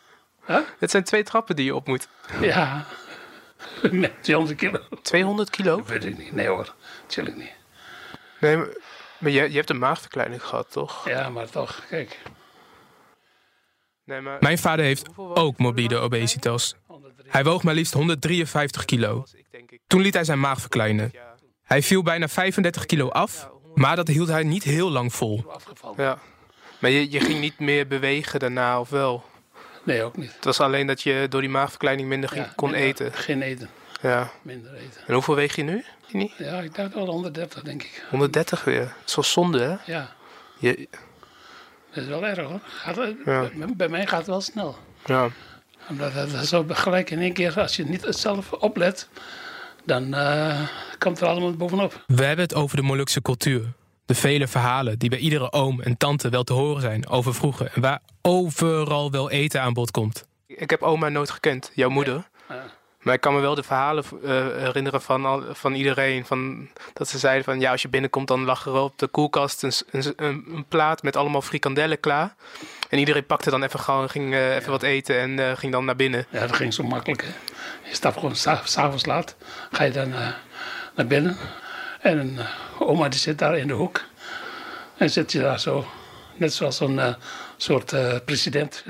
Huh? 0.46 0.58
Het 0.78 0.90
zijn 0.90 1.04
twee 1.04 1.22
trappen 1.22 1.56
die 1.56 1.64
je 1.64 1.74
op 1.74 1.86
moet. 1.86 2.08
Ja. 2.40 2.84
Met 3.90 4.12
200 4.22 4.58
kilo. 4.58 4.80
200 5.02 5.50
kilo? 5.50 5.76
Dat 5.76 5.86
weet 5.86 6.04
ik 6.04 6.18
niet. 6.18 6.32
Nee 6.32 6.48
hoor, 6.48 6.74
natuurlijk 7.02 7.36
niet. 7.36 7.52
Nee, 8.40 8.56
maar, 8.56 8.68
maar 9.18 9.30
je, 9.30 9.50
je 9.50 9.56
hebt 9.56 9.70
een 9.70 9.78
maagverkleining 9.78 10.42
gehad, 10.42 10.72
toch? 10.72 11.08
Ja, 11.08 11.28
maar 11.28 11.50
toch, 11.50 11.84
kijk. 11.88 12.18
Nee, 14.08 14.20
maar... 14.20 14.36
Mijn 14.40 14.58
vader 14.58 14.84
heeft 14.84 15.06
ook 15.16 15.58
morbide 15.58 15.96
obesitas. 15.96 16.74
Hij 17.26 17.44
woog 17.44 17.62
maar 17.62 17.74
liefst 17.74 17.92
153 17.92 18.84
kilo. 18.84 19.24
Toen 19.86 20.00
liet 20.00 20.14
hij 20.14 20.24
zijn 20.24 20.40
maag 20.40 20.60
verkleinen. 20.60 21.12
Hij 21.62 21.82
viel 21.82 22.02
bijna 22.02 22.28
35 22.28 22.86
kilo 22.86 23.08
af, 23.08 23.48
maar 23.74 23.96
dat 23.96 24.08
hield 24.08 24.28
hij 24.28 24.42
niet 24.42 24.62
heel 24.64 24.90
lang 24.90 25.14
vol. 25.14 25.44
Ja. 25.96 26.18
Maar 26.78 26.90
je, 26.90 27.10
je 27.10 27.20
ging 27.20 27.40
niet 27.40 27.58
meer 27.58 27.86
bewegen 27.86 28.40
daarna, 28.40 28.80
of 28.80 28.88
wel? 28.90 29.24
Nee, 29.84 30.02
ook 30.02 30.16
niet. 30.16 30.34
Het 30.34 30.44
was 30.44 30.60
alleen 30.60 30.86
dat 30.86 31.02
je 31.02 31.26
door 31.30 31.40
die 31.40 31.50
maagverkleining 31.50 32.08
minder 32.08 32.28
ging, 32.30 32.44
Ja, 32.44 32.52
kon 32.56 32.70
minder- 32.70 32.88
eten. 32.88 33.12
Geen 33.12 33.42
eten, 33.42 33.68
Ja. 34.02 34.30
minder 34.42 34.74
eten. 34.74 35.00
En 35.06 35.14
hoeveel 35.14 35.34
weeg 35.34 35.56
je 35.56 35.62
nu? 35.62 35.84
Tini? 36.08 36.32
Ja, 36.38 36.60
ik 36.60 36.74
dacht 36.74 36.94
wel 36.94 37.06
130, 37.06 37.62
denk 37.62 37.82
ik. 37.82 38.04
130 38.10 38.64
weer. 38.64 38.80
Dat 38.80 38.92
is 39.06 39.14
wel 39.14 39.24
zonde, 39.24 39.60
hè? 39.60 39.92
Ja, 39.92 40.12
Je, 40.58 40.88
dat 41.94 42.02
is 42.02 42.08
wel 42.08 42.26
erg 42.26 42.38
hoor. 42.38 42.60
Gaat, 42.62 42.96
het- 42.96 43.16
Ja. 43.24 43.48
bij, 43.56 43.66
bij 43.76 43.88
mij 43.88 44.06
gaat 44.06 44.18
het 44.18 44.26
wel 44.26 44.40
snel. 44.40 44.76
ja. 45.06 45.28
Omdat 45.88 46.12
het 46.12 46.46
zo 46.46 46.64
gelijk 46.68 47.10
in 47.10 47.18
één 47.20 47.32
keer, 47.32 47.60
als 47.60 47.76
je 47.76 47.84
niet 47.84 48.06
zelf 48.08 48.52
oplet, 48.52 49.08
dan 49.84 50.14
eh, 50.14 50.60
komt 50.98 51.20
er 51.20 51.26
allemaal 51.26 51.52
bovenop. 51.52 52.04
We 52.06 52.24
hebben 52.24 52.44
het 52.44 52.54
over 52.54 52.76
de 52.76 52.82
Molukse 52.82 53.22
cultuur. 53.22 53.64
De 54.06 54.14
vele 54.14 54.46
verhalen 54.48 54.98
die 54.98 55.08
bij 55.10 55.18
iedere 55.18 55.52
oom 55.52 55.80
en 55.80 55.96
tante 55.96 56.28
wel 56.28 56.44
te 56.44 56.52
horen 56.52 56.80
zijn 56.80 57.08
over 57.08 57.34
vroeger. 57.34 57.70
En 57.74 57.80
waar 57.80 58.00
overal 58.22 59.10
wel 59.10 59.30
eten 59.30 59.62
aan 59.62 59.72
bod 59.72 59.90
komt. 59.90 60.26
Ik 60.46 60.70
heb 60.70 60.82
oma 60.82 61.08
nooit 61.08 61.30
gekend, 61.30 61.70
jouw 61.74 61.88
moeder. 61.88 62.28
Maar 63.08 63.16
ik 63.16 63.22
kan 63.22 63.34
me 63.34 63.40
wel 63.40 63.54
de 63.54 63.62
verhalen 63.62 64.04
eh, 64.24 64.30
herinneren 64.64 65.02
van, 65.02 65.24
al, 65.26 65.42
van 65.52 65.74
iedereen. 65.74 66.26
Van, 66.26 66.68
dat 66.92 67.08
ze 67.08 67.18
zeiden 67.18 67.44
van 67.44 67.60
ja, 67.60 67.70
als 67.70 67.82
je 67.82 67.88
binnenkomt, 67.88 68.28
dan 68.28 68.44
lag 68.44 68.66
er 68.66 68.72
op 68.72 68.98
de 68.98 69.06
koelkast 69.06 69.62
een, 69.62 69.72
een, 69.90 70.12
een, 70.16 70.44
een 70.48 70.64
plaat 70.68 71.02
met 71.02 71.16
allemaal 71.16 71.42
frikandellen 71.42 72.00
klaar. 72.00 72.34
En 72.88 72.98
iedereen 72.98 73.26
pakte 73.26 73.50
dan 73.50 73.62
even 73.62 73.80
gewoon, 73.80 74.10
ging 74.10 74.34
eh, 74.34 74.54
even 74.54 74.70
wat 74.70 74.82
eten 74.82 75.18
en 75.18 75.38
eh, 75.38 75.56
ging 75.56 75.72
dan 75.72 75.84
naar 75.84 75.96
binnen. 75.96 76.26
Ja, 76.30 76.40
dat 76.40 76.56
ging 76.56 76.74
zo 76.74 76.82
makkelijk. 76.82 77.22
Hè. 77.22 77.28
Je 77.88 77.94
stapt 77.94 78.14
gewoon 78.14 78.36
sa- 78.36 78.60
s'avonds 78.64 79.06
laat, 79.06 79.36
ga 79.70 79.84
je 79.84 79.90
dan 79.92 80.10
naar 80.94 81.06
binnen. 81.06 81.36
En 82.00 82.18
een 82.18 82.38
oma 82.78 83.08
die 83.08 83.20
zit 83.20 83.38
daar 83.38 83.58
in 83.58 83.66
de 83.66 83.74
hoek. 83.74 84.04
En 84.96 85.10
zit 85.10 85.32
je 85.32 85.40
daar 85.40 85.60
zo, 85.60 85.86
net 86.34 86.54
zoals 86.54 86.76
zo'n 86.76 86.98
eh, 86.98 87.14
soort 87.56 87.94
president. 88.24 88.84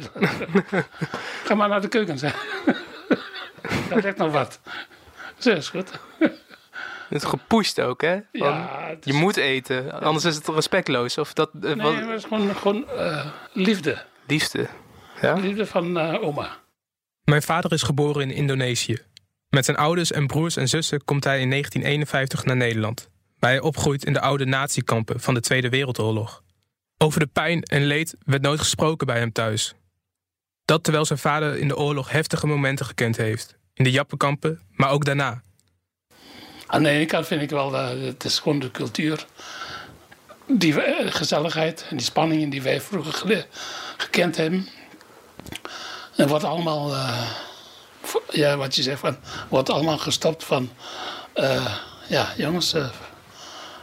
ga 1.44 1.54
maar 1.54 1.68
naar 1.68 1.80
de 1.80 1.88
keuken, 1.88 2.18
zeg. 2.18 2.46
dat 3.90 4.02
ligt 4.02 4.16
nog 4.16 4.32
wat. 4.32 4.60
Zo 5.38 5.50
is 5.50 5.68
goed. 5.68 5.90
Het 7.08 7.22
is 7.22 7.24
gepusht 7.24 7.80
ook, 7.80 8.00
hè? 8.00 8.12
Van, 8.32 8.48
Ja, 8.48 8.86
het 8.88 9.06
is- 9.06 9.12
Je 9.12 9.18
moet 9.18 9.36
eten, 9.36 10.00
anders 10.02 10.24
is 10.24 10.34
het 10.34 10.48
respectloos. 10.48 11.18
Of 11.18 11.32
dat, 11.32 11.50
eh, 11.54 11.60
Nee, 11.60 11.76
wat, 11.76 11.94
het 11.94 12.08
is 12.08 12.24
gewoon, 12.24 12.54
gewoon 12.56 12.88
eh, 12.88 13.26
liefde. 13.52 14.04
liefde. 14.26 14.68
Ja? 15.20 15.34
Liefde 15.34 15.66
van 15.66 15.98
eh, 15.98 16.22
oma. 16.22 16.56
Mijn 17.24 17.42
vader 17.42 17.72
is 17.72 17.82
geboren 17.82 18.22
in 18.22 18.30
Indonesië. 18.30 18.98
Met 19.48 19.64
zijn 19.64 19.76
ouders 19.76 20.12
en 20.12 20.26
broers 20.26 20.56
en 20.56 20.68
zussen 20.68 21.04
komt 21.04 21.24
hij 21.24 21.40
in 21.40 21.50
1951 21.50 22.44
naar 22.44 22.56
Nederland. 22.56 23.08
Waar 23.38 23.50
hij 23.50 23.60
opgroeit 23.60 24.04
in 24.04 24.12
de 24.12 24.20
oude 24.20 24.44
natiekampen 24.44 25.20
van 25.20 25.34
de 25.34 25.40
Tweede 25.40 25.68
Wereldoorlog. 25.68 26.42
Over 26.98 27.20
de 27.20 27.26
pijn 27.26 27.62
en 27.62 27.84
leed 27.84 28.16
werd 28.24 28.42
nooit 28.42 28.58
gesproken 28.58 29.06
bij 29.06 29.18
hem 29.18 29.32
thuis. 29.32 29.74
Dat 30.68 30.82
terwijl 30.82 31.04
zijn 31.04 31.18
vader 31.18 31.56
in 31.56 31.68
de 31.68 31.76
oorlog 31.76 32.10
heftige 32.10 32.46
momenten 32.46 32.87
gekend 32.87 33.16
heeft. 33.16 33.56
In 33.75 33.84
de 33.84 33.90
jappenkampen, 33.90 34.60
maar 34.70 34.90
ook 34.90 35.04
daarna. 35.04 35.42
Aan 36.66 36.82
de 36.82 36.88
ene 36.88 37.06
kant 37.06 37.26
vind 37.26 37.42
ik 37.42 37.50
wel, 37.50 37.70
dat 37.70 37.90
het 37.90 38.25
is 38.25 38.38
gewoon 38.38 38.58
de 38.58 38.70
cultuur. 38.70 39.26
Die 40.46 40.82
eh, 40.82 41.12
gezelligheid 41.12 41.87
en 41.90 41.96
die 41.96 42.06
spanningen 42.06 42.50
die 42.50 42.62
wij 42.62 42.80
vroeger 42.80 43.46
gekend 43.96 44.37
hebben. 44.37 44.68
En 46.16 46.28
wordt 46.28 46.44
allemaal, 46.44 46.94
eh, 46.94 47.22
ja, 48.30 48.56
wat 48.56 48.75
je 48.75 48.82
zegt, 48.82 49.00
van, 49.00 49.16
wordt 49.48 49.70
allemaal 49.70 49.98
gestopt 49.98 50.44
van, 50.44 50.70
eh, 51.32 51.75
ja, 52.08 52.32
jongens, 52.37 52.72
eh, 52.72 52.88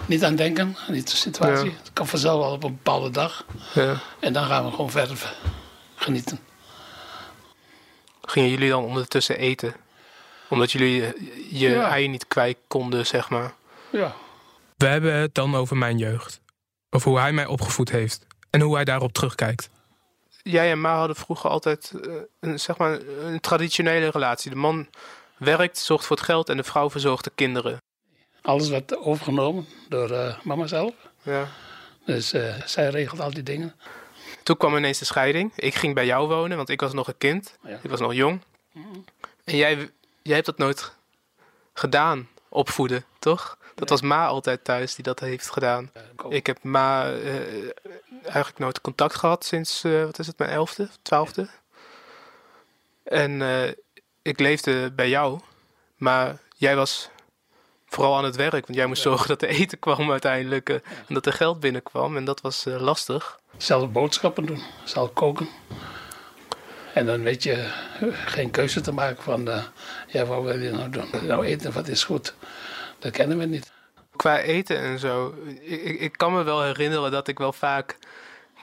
niet 0.05 0.23
aan 0.23 0.35
denken, 0.35 0.77
niet 0.87 1.11
de 1.11 1.15
situatie. 1.17 1.69
Ja. 1.69 1.77
Het 1.77 1.93
kan 1.93 2.07
vanzelf 2.07 2.39
wel 2.39 2.51
op 2.51 2.63
een 2.63 2.75
bepaalde 2.75 3.09
dag. 3.09 3.45
Ja. 3.73 3.99
En 4.19 4.33
dan 4.33 4.45
gaan 4.45 4.65
we 4.65 4.71
gewoon 4.71 4.91
verder 4.91 5.35
genieten. 5.95 6.39
Gingen 8.25 8.49
jullie 8.49 8.69
dan 8.69 8.83
ondertussen 8.83 9.37
eten? 9.37 9.73
Omdat 10.49 10.71
jullie 10.71 11.01
je 11.59 11.69
Ja. 11.69 11.89
ei 11.89 12.07
niet 12.07 12.27
kwijt 12.27 12.57
konden, 12.67 13.05
zeg 13.05 13.29
maar. 13.29 13.53
Ja. 13.89 14.15
We 14.77 14.85
hebben 14.85 15.13
het 15.13 15.35
dan 15.35 15.55
over 15.55 15.77
mijn 15.77 15.97
jeugd. 15.97 16.41
Over 16.89 17.09
hoe 17.09 17.19
hij 17.19 17.31
mij 17.31 17.45
opgevoed 17.45 17.89
heeft. 17.91 18.25
En 18.49 18.61
hoe 18.61 18.75
hij 18.75 18.83
daarop 18.83 19.13
terugkijkt. 19.13 19.69
Jij 20.43 20.71
en 20.71 20.81
Ma 20.81 20.97
hadden 20.97 21.15
vroeger 21.15 21.49
altijd 21.49 21.91
eh, 22.03 22.13
een, 22.39 22.59
zeg 22.59 22.77
maar, 22.77 22.99
een 23.23 23.39
traditionele 23.39 24.07
relatie. 24.09 24.49
De 24.49 24.55
man 24.57 24.87
werkt, 25.37 25.77
zorgt 25.77 26.05
voor 26.05 26.15
het 26.15 26.25
geld 26.25 26.49
en 26.49 26.57
de 26.57 26.63
vrouw 26.63 26.89
verzorgt 26.89 27.23
de 27.23 27.31
kinderen. 27.35 27.77
Alles 28.41 28.69
werd 28.69 28.97
overgenomen 28.97 29.65
door 29.89 30.11
eh, 30.11 30.37
mama 30.43 30.67
zelf. 30.67 30.93
Ja. 31.23 31.47
Dus 32.05 32.33
eh, 32.33 32.53
zij 32.65 32.89
regelt 32.89 33.19
al 33.19 33.33
die 33.33 33.43
dingen. 33.43 33.75
Toen 34.45 34.57
kwam 34.57 34.75
ineens 34.75 34.99
de 34.99 35.05
scheiding. 35.05 35.51
Ik 35.55 35.75
ging 35.75 35.93
bij 35.93 36.05
jou 36.05 36.27
wonen, 36.27 36.57
want 36.57 36.69
ik 36.69 36.81
was 36.81 36.93
nog 36.93 37.07
een 37.07 37.17
kind. 37.17 37.57
Ja. 37.63 37.79
Ik 37.81 37.89
was 37.89 37.99
nog 37.99 38.13
jong. 38.13 38.41
En 39.43 39.55
jij, 39.55 39.89
jij 40.21 40.33
hebt 40.33 40.45
dat 40.45 40.57
nooit 40.57 40.93
gedaan, 41.73 42.29
opvoeden, 42.49 43.05
toch? 43.19 43.57
Dat 43.75 43.89
was 43.89 44.01
Ma 44.01 44.27
altijd 44.27 44.63
thuis 44.63 44.95
die 44.95 45.03
dat 45.03 45.19
heeft 45.19 45.49
gedaan. 45.49 45.91
Ik 46.29 46.45
heb 46.45 46.63
Ma 46.63 47.11
eh, 47.11 47.69
eigenlijk 48.23 48.57
nooit 48.57 48.81
contact 48.81 49.15
gehad 49.15 49.45
sinds, 49.45 49.83
eh, 49.83 50.03
wat 50.03 50.19
is 50.19 50.27
het, 50.27 50.37
mijn 50.37 50.49
elfde, 50.49 50.89
twaalfde. 51.01 51.47
En 53.03 53.41
eh, 53.41 53.71
ik 54.21 54.39
leefde 54.39 54.91
bij 54.91 55.09
jou, 55.09 55.39
maar 55.95 56.37
jij 56.55 56.75
was 56.75 57.09
vooral 57.95 58.17
aan 58.17 58.23
het 58.23 58.35
werk. 58.35 58.65
Want 58.65 58.75
jij 58.75 58.85
moest 58.85 59.01
zorgen 59.01 59.27
dat 59.27 59.41
er 59.41 59.49
eten 59.49 59.79
kwam 59.79 60.11
uiteindelijk 60.11 60.69
eh, 60.69 60.75
en 61.07 61.13
dat 61.13 61.25
er 61.25 61.33
geld 61.33 61.59
binnenkwam. 61.59 62.17
En 62.17 62.25
dat 62.25 62.41
was 62.41 62.65
eh, 62.65 62.81
lastig. 62.81 63.39
zelf 63.57 63.91
boodschappen 63.91 64.45
doen, 64.45 64.61
zelf 64.83 65.13
koken. 65.13 65.47
En 66.95 67.05
dan 67.05 67.23
weet 67.23 67.43
je 67.43 67.53
eh, 67.53 68.07
geen 68.25 68.51
keuze 68.51 68.81
te 68.81 68.91
maken 68.91 69.23
van, 69.23 69.49
eh, 69.49 69.63
ja, 70.07 70.25
wat 70.25 70.43
wil 70.43 70.59
je 70.59 70.71
nou 70.71 70.89
doen? 70.89 71.09
Nou 71.21 71.45
eten, 71.45 71.73
wat 71.73 71.87
is 71.87 72.03
goed? 72.03 72.33
Dat 72.99 73.11
kennen 73.11 73.37
we 73.37 73.45
niet. 73.45 73.71
Qua 74.15 74.39
eten 74.39 74.79
en 74.79 74.99
zo. 74.99 75.35
Ik, 75.61 75.81
ik, 75.83 75.99
ik 75.99 76.17
kan 76.17 76.33
me 76.33 76.43
wel 76.43 76.63
herinneren 76.63 77.11
dat 77.11 77.27
ik 77.27 77.37
wel 77.37 77.53
vaak, 77.53 77.97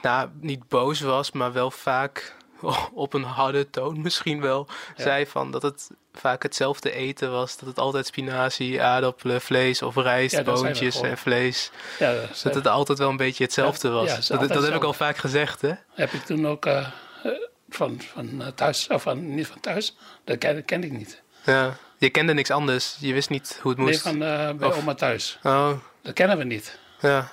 nou, 0.01 0.29
niet 0.39 0.67
boos 0.67 1.01
was, 1.01 1.31
maar 1.31 1.53
wel 1.53 1.71
vaak 1.71 2.35
op 2.93 3.13
een 3.13 3.23
harde 3.23 3.69
toon 3.69 4.01
misschien 4.01 4.41
wel 4.41 4.67
zei 4.97 5.27
van 5.27 5.51
dat 5.51 5.61
het 5.61 5.89
vaak 6.13 6.43
hetzelfde 6.43 6.91
eten 6.91 7.31
was. 7.31 7.57
Dat 7.57 7.67
het 7.69 7.79
altijd 7.79 8.05
spinazie, 8.05 8.81
aardappelen, 8.81 9.41
vlees 9.41 9.81
of 9.81 9.95
rijst, 9.95 10.35
Ja, 10.35 10.43
boontjes 10.43 11.01
en 11.01 11.17
vlees. 11.17 11.71
Ja, 11.99 12.13
dat 12.13 12.39
Dat 12.43 12.55
het 12.55 12.67
altijd 12.67 12.97
wel 12.97 13.09
een 13.09 13.17
beetje 13.17 13.43
hetzelfde 13.43 13.89
was. 13.89 14.11
het 14.11 14.39
dat, 14.39 14.49
dat 14.49 14.63
heb 14.63 14.75
ik 14.75 14.83
al 14.83 14.93
vaak 14.93 15.17
gezegd, 15.17 15.61
hè? 15.61 15.71
heb 15.93 16.11
ik 16.11 16.21
toen 16.25 16.47
ook 16.47 16.65
eh, 16.65 16.77
eh, 17.23 17.31
van, 17.69 18.01
van 18.01 18.41
eh, 18.41 18.47
thuis, 18.47 18.87
of 18.87 19.01
van, 19.01 19.35
niet 19.35 19.47
van 19.47 19.59
thuis, 19.59 19.95
dat 20.23 20.37
ken, 20.65 20.83
ik 20.83 20.91
niet. 20.91 21.21
Ja. 21.45 21.77
Je 21.97 22.09
kende 22.09 22.33
niks 22.33 22.51
anders. 22.51 22.97
Je 22.99 23.13
wist 23.13 23.29
niet 23.29 23.59
hoe 23.61 23.71
het 23.71 23.79
Nee, 23.79 23.87
moest. 23.89 24.01
van 24.01 24.23
eh, 24.23 24.51
bij 24.51 24.67
Of- 24.67 24.77
oma 24.77 24.93
thuis. 24.93 25.39
Oh, 25.43 25.71
Dat 26.01 26.13
kennen 26.13 26.37
we 26.37 26.43
niet. 26.43 26.77
ja. 26.99 27.29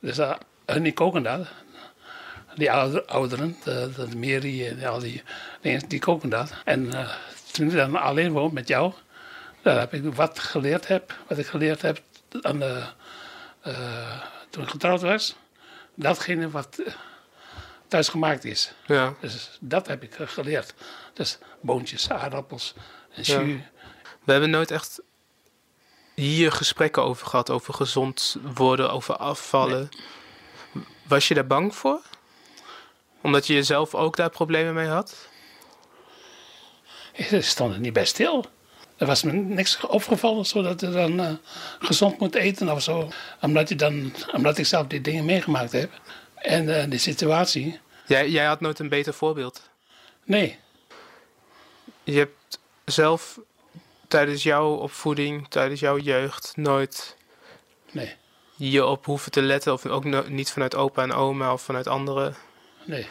Dus 0.00 0.18
uh, 0.18 0.32
hun 0.66 0.82
die 0.82 0.92
koken 0.92 1.22
dat. 1.22 1.46
Die 2.56 2.72
ouder- 2.72 3.04
ouderen, 3.04 3.56
de, 3.64 3.90
de 3.96 4.16
Mary 4.16 4.66
en 4.66 4.84
al 4.84 4.98
die 4.98 5.22
dingen, 5.60 5.88
die 5.88 5.98
koken 6.00 6.28
dat. 6.28 6.52
En 6.64 6.92
eh, 6.94 7.10
toen 7.52 7.66
ik 7.66 7.72
dan 7.76 7.96
alleen 7.96 8.32
woon 8.32 8.52
met 8.54 8.68
jou, 8.68 8.92
dan 9.62 9.78
heb 9.78 9.94
ik 9.94 10.14
wat 10.14 10.38
geleerd 10.38 10.88
heb, 10.88 11.14
wat 11.28 11.38
ik 11.38 11.46
geleerd 11.46 11.82
heb 11.82 12.02
aan 12.40 12.58
de, 12.58 12.82
eh, 13.60 14.20
toen 14.50 14.62
ik 14.62 14.68
getrouwd 14.68 15.00
was. 15.00 15.36
Datgene 15.94 16.50
wat 16.50 16.78
eh, 16.86 16.92
thuis 17.88 18.08
gemaakt 18.08 18.44
is. 18.44 18.72
ja. 18.86 19.14
Dus 19.20 19.56
dat 19.60 19.86
heb 19.86 20.02
ik 20.02 20.14
eh, 20.18 20.26
geleerd. 20.28 20.74
Dus 21.12 21.38
boontjes, 21.60 22.10
aardappels 22.10 22.74
en 23.14 23.22
jus. 23.22 23.60
We 24.24 24.32
hebben 24.32 24.50
nooit 24.50 24.70
echt 24.70 25.00
hier 26.14 26.52
gesprekken 26.52 27.02
over 27.02 27.26
gehad, 27.26 27.50
over 27.50 27.74
gezond 27.74 28.36
worden, 28.54 28.90
over 28.92 29.16
afvallen. 29.16 29.88
Was 31.08 31.28
je 31.28 31.34
daar 31.34 31.46
bang 31.46 31.74
voor? 31.74 32.00
Omdat 33.26 33.46
je 33.46 33.54
jezelf 33.54 33.94
ook 33.94 34.16
daar 34.16 34.30
problemen 34.30 34.74
mee 34.74 34.86
had? 34.86 35.28
Ik 37.12 37.44
stond 37.44 37.74
er 37.74 37.80
niet 37.80 37.92
bij 37.92 38.04
stil. 38.04 38.44
Er 38.96 39.06
was 39.06 39.22
me 39.22 39.32
niks 39.32 39.80
opgevallen 39.80 40.46
zodat 40.46 40.80
je 40.80 40.90
dan 40.90 41.20
eh, 41.20 41.32
gezond 41.78 42.18
moet 42.18 42.34
eten 42.34 42.68
of 42.68 42.82
zo. 42.82 43.08
Omdat, 43.40 43.68
je 43.68 43.76
dan, 43.76 44.12
omdat 44.32 44.58
ik 44.58 44.66
zelf 44.66 44.86
die 44.86 45.00
dingen 45.00 45.24
meegemaakt 45.24 45.72
heb. 45.72 45.90
En 46.34 46.80
eh, 46.80 46.90
die 46.90 46.98
situatie. 46.98 47.80
Jij, 48.06 48.28
jij 48.28 48.44
had 48.46 48.60
nooit 48.60 48.78
een 48.78 48.88
beter 48.88 49.14
voorbeeld. 49.14 49.70
Nee, 50.24 50.58
Je 52.04 52.18
hebt 52.18 52.58
zelf 52.84 53.40
tijdens 54.08 54.42
jouw 54.42 54.74
opvoeding, 54.74 55.48
tijdens 55.48 55.80
jouw 55.80 55.98
jeugd, 55.98 56.52
nooit 56.56 57.16
nee, 57.92 58.14
hierop 58.56 59.04
hoeven 59.04 59.32
te 59.32 59.42
letten. 59.42 59.72
Of 59.72 59.86
ook 59.86 60.28
niet 60.28 60.50
vanuit 60.50 60.74
opa 60.74 61.02
en 61.02 61.12
oma 61.12 61.52
of 61.52 61.62
vanuit 61.62 61.86
anderen. 61.86 62.36
Nee. 62.86 63.06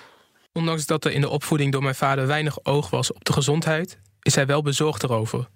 Ondanks 0.53 0.85
dat 0.85 1.05
er 1.05 1.11
in 1.11 1.21
de 1.21 1.29
opvoeding 1.29 1.71
door 1.71 1.83
mijn 1.83 1.95
vader 1.95 2.27
weinig 2.27 2.63
oog 2.63 2.89
was 2.89 3.13
op 3.13 3.25
de 3.25 3.33
gezondheid, 3.33 3.99
is 4.21 4.35
hij 4.35 4.45
wel 4.45 4.61
bezorgd 4.61 5.03
erover. 5.03 5.47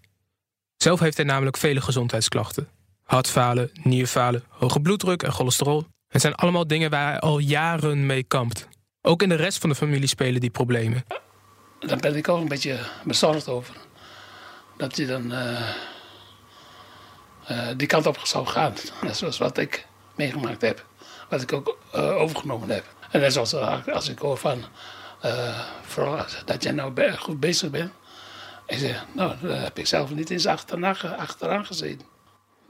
Zelf 0.78 1.00
heeft 1.00 1.18
hij 1.18 1.26
namelijk 1.26 1.58
vele 1.58 1.82
gezondheidsklachten. 1.82 2.68
Hartfalen, 3.04 3.72
nierfalen, 3.84 4.44
hoge 4.48 4.80
bloeddruk 4.80 5.24
en 5.24 5.32
cholesterol. 5.32 5.86
Het 6.08 6.22
zijn 6.22 6.36
allemaal 6.36 6.68
dingen 6.68 6.90
waar 6.90 7.10
hij 7.10 7.20
al 7.20 7.40
jaren 7.40 8.06
mee 8.06 8.24
kampt. 8.24 8.68
Ook 9.02 9.22
in 9.22 9.30
de 9.30 9.36
rest 9.36 9.58
van 9.58 9.70
de 9.70 9.76
familie 9.76 10.08
spelen 10.08 10.42
die 10.42 10.50
problemen. 10.50 11.06
Daar 11.80 11.98
ben 11.98 12.16
ik 12.16 12.30
ook 12.30 12.42
een 12.42 12.48
beetje 12.48 12.80
bezorgd 13.04 13.48
over. 13.48 13.76
Dat 14.78 14.96
je 14.98 15.06
dan 15.06 15.32
eh, 15.32 15.70
eh, 17.46 17.78
die 17.78 17.88
kant 17.88 18.06
op 18.06 18.20
zou 18.24 18.48
gaan. 18.48 18.74
Net 19.02 19.18
zoals 19.18 19.38
wat 19.38 19.58
ik 19.58 19.88
meegemaakt 20.16 20.62
heb. 20.62 20.86
Wat 21.30 21.42
ik 21.42 21.54
ook 21.54 21.78
eh, 21.92 22.16
overgenomen 22.16 22.70
heb. 22.70 22.99
En 23.10 23.20
net 23.20 23.34
zoals 23.34 23.54
eh, 23.54 23.88
als 23.88 24.10
ik 24.10 24.20
hoor 24.20 24.38
van... 24.38 24.64
vooral 25.82 26.18
als- 26.18 26.42
dat 26.46 26.64
jij 26.64 26.72
nou 26.72 26.92
be- 26.92 27.18
goed 27.18 27.40
bezig 27.40 27.70
bent. 27.70 27.92
Ik 28.68 28.78
zeg, 28.78 29.06
nou, 29.14 29.34
daar 29.42 29.62
heb 29.62 29.78
ik 29.78 29.88
zelf 29.88 30.10
niet 30.10 30.30
eens 30.30 30.46
achterna, 30.46 30.94
ge- 30.94 31.16
achteraan 31.16 31.66
gezeten. 31.66 32.08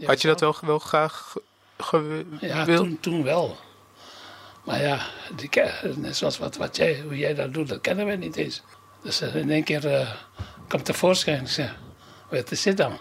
Had 0.06 0.22
je 0.22 0.28
dat 0.28 0.40
wel, 0.40 0.56
wel 0.62 0.80
graag 0.80 1.36
ge- 1.78 2.26
Ja, 2.40 2.60
gewild? 2.60 2.78
toen, 2.84 2.98
toen 3.00 3.24
wel. 3.24 3.58
Maar 4.64 4.82
ja, 4.82 5.00
die, 5.36 5.50
net 5.96 6.18
zoals 6.18 6.38
wat, 6.38 6.58
wat 6.58 6.76
jij, 6.76 7.00
hoe 7.04 7.18
jij 7.18 7.34
dat 7.34 7.54
doet, 7.54 7.68
dat 7.68 7.82
kennen 7.82 8.06
we 8.06 8.16
niet 8.16 8.36
eens. 8.36 8.62
Dus 9.04 9.22
eh, 9.22 9.36
in 9.36 9.52
één 9.52 9.64
keer 9.64 9.88
eh 9.94 10.10
komt 10.68 10.86
tevoorschijn. 10.86 11.42
Ik 11.42 11.50
zeg, 11.50 11.76
wat 12.30 12.52
is 12.52 12.62
dit 12.62 12.78
dan? 12.78 12.98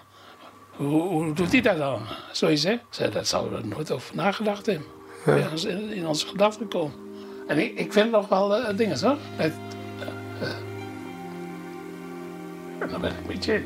Hoe, 0.70 1.02
hoe 1.02 1.32
doet 1.32 1.52
hij 1.52 1.60
dat 1.60 1.78
dan? 1.78 2.06
Zoiets, 2.32 2.62
hè? 2.62 2.72
Ik 2.72 2.80
zeg, 2.90 3.10
dat 3.10 3.26
zouden 3.28 3.60
we 3.62 3.66
nooit 3.66 3.90
over 3.90 4.14
nagedacht 4.14 4.66
hebben. 4.66 4.86
Ja. 5.26 5.48
in, 5.68 5.92
in 5.92 6.06
onze 6.06 6.26
gedachten 6.26 6.68
komen. 6.68 7.07
En 7.48 7.58
ik, 7.58 7.78
ik 7.78 7.92
vind 7.92 8.10
nog 8.10 8.28
wel 8.28 8.56
eh, 8.56 8.76
dingen, 8.76 9.00
hoor. 9.00 9.16
Het, 9.36 9.52
eh, 10.00 10.48
eh, 10.48 10.54
dan 12.90 13.00
ben 13.00 13.10
ik 13.10 13.16
een 13.18 13.26
beetje... 13.26 13.62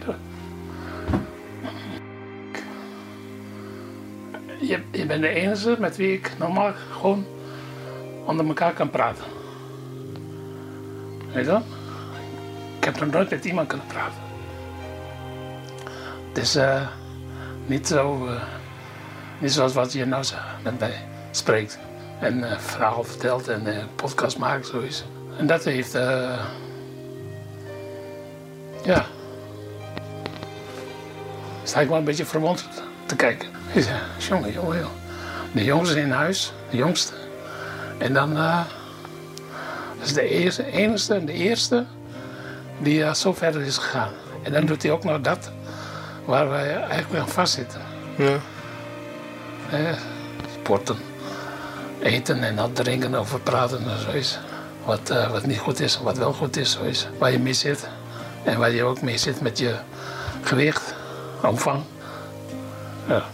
Je, 4.61 4.81
je 4.91 5.07
bent 5.07 5.23
de 5.23 5.29
enige 5.29 5.77
met 5.79 5.97
wie 5.97 6.13
ik 6.13 6.33
normaal 6.39 6.73
gewoon 6.91 7.25
onder 8.27 8.47
elkaar 8.47 8.73
kan 8.73 8.91
praten. 8.91 9.25
Weet 11.33 11.45
je 11.45 11.51
wel? 11.51 11.63
Ik 12.79 12.85
heb 12.85 13.01
nog 13.01 13.11
nooit 13.11 13.31
met 13.31 13.45
iemand 13.45 13.69
kunnen 13.69 13.87
praten. 13.87 14.21
Het 16.29 16.43
is 16.43 16.57
eh, 16.57 16.87
niet 17.67 17.87
zo, 17.87 18.27
eh, 18.27 18.43
niet 19.39 19.53
zoals 19.53 19.73
wat 19.73 19.93
je 19.93 20.05
nou 20.05 20.25
met 20.63 20.79
mij 20.79 21.05
spreekt. 21.31 21.79
En 22.23 22.39
uh, 22.39 22.59
verhaal 22.59 23.05
vertelt 23.05 23.49
en 23.49 23.67
uh, 23.67 23.77
podcast 23.97 24.39
maakt, 24.39 24.67
zo 24.67 24.81
is. 24.81 25.05
En 25.39 25.47
dat 25.47 25.65
heeft, 25.65 25.93
ja, 28.83 29.07
sta 31.63 31.81
ik 31.81 31.89
wel 31.89 31.99
een 31.99 32.05
beetje 32.05 32.25
verwonderd 32.25 32.83
te 33.07 33.17
kijken. 33.17 33.49
Ik 33.73 33.83
zei, 33.83 33.99
jongen, 34.19 34.53
jongen, 34.53 34.79
jongen. 34.79 35.01
De 35.53 35.65
jongste 35.65 36.01
in 36.01 36.11
huis, 36.11 36.53
de 36.71 36.77
jongste. 36.77 37.13
En 37.99 38.13
dan, 38.13 38.35
dat 38.35 38.67
is 40.03 40.13
de 40.13 40.29
eerste, 40.29 40.65
enigste 40.73 41.15
en 41.15 41.27
de 41.27 41.33
eerste 41.33 41.85
die 42.79 43.15
zo 43.15 43.33
verder 43.33 43.63
is 43.63 43.79
gegaan. 43.79 44.13
En 44.43 44.53
dan 44.53 44.67
doet 44.67 44.83
hij 44.83 44.93
ook 44.93 45.05
nog 45.05 45.21
dat 45.21 45.51
waar 46.25 46.49
wij 46.49 46.75
eigenlijk 46.77 47.23
aan 47.23 47.29
vastzitten. 47.29 47.81
Ja. 48.17 48.37
Eh, 49.71 49.97
sporten, 50.61 50.97
eten 52.03 52.43
en 52.43 52.57
dan 52.57 52.73
drinken 52.73 53.15
over 53.15 53.41
praten 53.41 53.91
en 53.91 53.99
zoiets. 53.99 54.39
Wat, 54.85 55.11
uh, 55.11 55.31
wat 55.31 55.47
niet 55.47 55.59
goed 55.59 55.81
is, 55.81 56.01
wat 56.03 56.19
wel 56.19 56.33
goed 56.33 56.57
is, 56.57 56.73
zoiets. 56.73 57.09
Waar 57.19 57.33
je 57.33 57.39
mee 57.39 57.53
zit. 57.53 57.89
En 58.45 58.59
waar 58.59 58.71
je 58.71 58.83
ook 58.83 59.01
mee 59.01 59.19
zit 59.19 59.41
met 59.41 59.59
je 59.59 59.75
gewicht, 60.43 60.95
omvang. 61.43 61.83
Ja. 63.09 63.25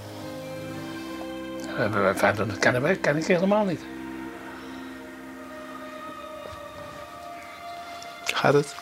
Uh, 1.78 2.08
verder 2.14 2.48
dat 2.48 2.58
kennen 2.58 2.82
wij, 2.82 2.96
ken 2.96 3.16
ik 3.16 3.26
helemaal 3.26 3.64
niet. 3.64 3.80
Gaat 8.24 8.54
het? 8.54 8.74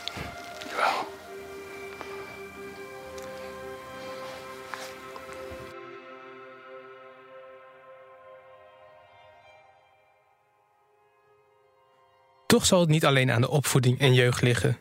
Toch 12.57 12.67
zal 12.67 12.81
het 12.81 12.89
niet 12.89 13.05
alleen 13.05 13.31
aan 13.31 13.41
de 13.41 13.51
opvoeding 13.51 13.99
en 13.99 14.15
jeugd 14.15 14.43
liggen. 14.43 14.79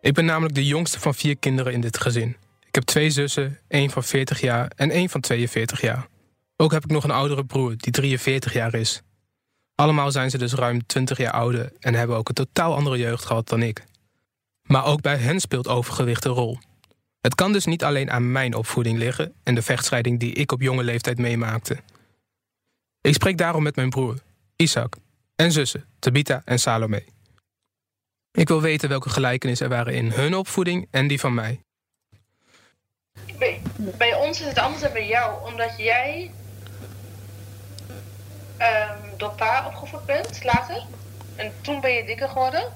Ik 0.00 0.14
ben 0.14 0.24
namelijk 0.24 0.54
de 0.54 0.66
jongste 0.66 1.00
van 1.00 1.14
vier 1.14 1.36
kinderen 1.36 1.72
in 1.72 1.80
dit 1.80 1.98
gezin. 1.98 2.36
Ik 2.66 2.74
heb 2.74 2.84
twee 2.84 3.10
zussen, 3.10 3.58
één 3.68 3.90
van 3.90 4.04
40 4.04 4.40
jaar 4.40 4.70
en 4.76 4.90
één 4.90 5.08
van 5.08 5.20
42 5.20 5.80
jaar. 5.80 6.06
Ook 6.56 6.72
heb 6.72 6.84
ik 6.84 6.90
nog 6.90 7.04
een 7.04 7.10
oudere 7.10 7.44
broer 7.44 7.74
die 7.76 7.92
43 7.92 8.52
jaar 8.52 8.74
is. 8.74 9.02
Allemaal 9.74 10.10
zijn 10.10 10.30
ze 10.30 10.38
dus 10.38 10.52
ruim 10.52 10.86
20 10.86 11.18
jaar 11.18 11.32
ouder 11.32 11.72
en 11.78 11.94
hebben 11.94 12.16
ook 12.16 12.28
een 12.28 12.34
totaal 12.34 12.74
andere 12.74 12.98
jeugd 12.98 13.24
gehad 13.24 13.48
dan 13.48 13.62
ik. 13.62 13.84
Maar 14.62 14.84
ook 14.84 15.00
bij 15.00 15.16
hen 15.16 15.40
speelt 15.40 15.68
overgewicht 15.68 16.24
een 16.24 16.32
rol. 16.32 16.58
Het 17.20 17.34
kan 17.34 17.52
dus 17.52 17.64
niet 17.64 17.84
alleen 17.84 18.10
aan 18.10 18.32
mijn 18.32 18.54
opvoeding 18.54 18.98
liggen 18.98 19.32
en 19.42 19.54
de 19.54 19.62
vechtscheiding 19.62 20.20
die 20.20 20.32
ik 20.32 20.52
op 20.52 20.60
jonge 20.60 20.82
leeftijd 20.82 21.18
meemaakte. 21.18 21.76
Ik 23.00 23.14
spreek 23.14 23.38
daarom 23.38 23.62
met 23.62 23.76
mijn 23.76 23.90
broer, 23.90 24.18
Isaac, 24.56 24.96
en 25.40 25.52
zussen, 25.52 25.84
Tabita 25.98 26.42
en 26.44 26.58
Salome. 26.58 27.04
Ik 28.32 28.48
wil 28.48 28.60
weten 28.60 28.88
welke 28.88 29.08
gelijkenissen 29.08 29.66
er 29.66 29.76
waren 29.76 29.94
in 29.94 30.10
hun 30.10 30.34
opvoeding 30.34 30.88
en 30.90 31.08
die 31.08 31.20
van 31.20 31.34
mij. 31.34 31.60
Bij, 33.98 34.14
ons 34.14 34.40
is 34.40 34.46
het 34.46 34.58
anders 34.58 34.82
dan 34.82 34.92
bij 34.92 35.06
jou, 35.06 35.50
omdat 35.52 35.74
jij 35.76 36.30
um, 38.58 39.16
door 39.16 39.30
pa 39.30 39.66
opgevoed 39.66 40.06
bent 40.06 40.44
later. 40.44 40.86
En 41.36 41.52
toen 41.60 41.80
ben 41.80 41.90
je 41.90 42.04
dikker 42.04 42.28
geworden. 42.28 42.72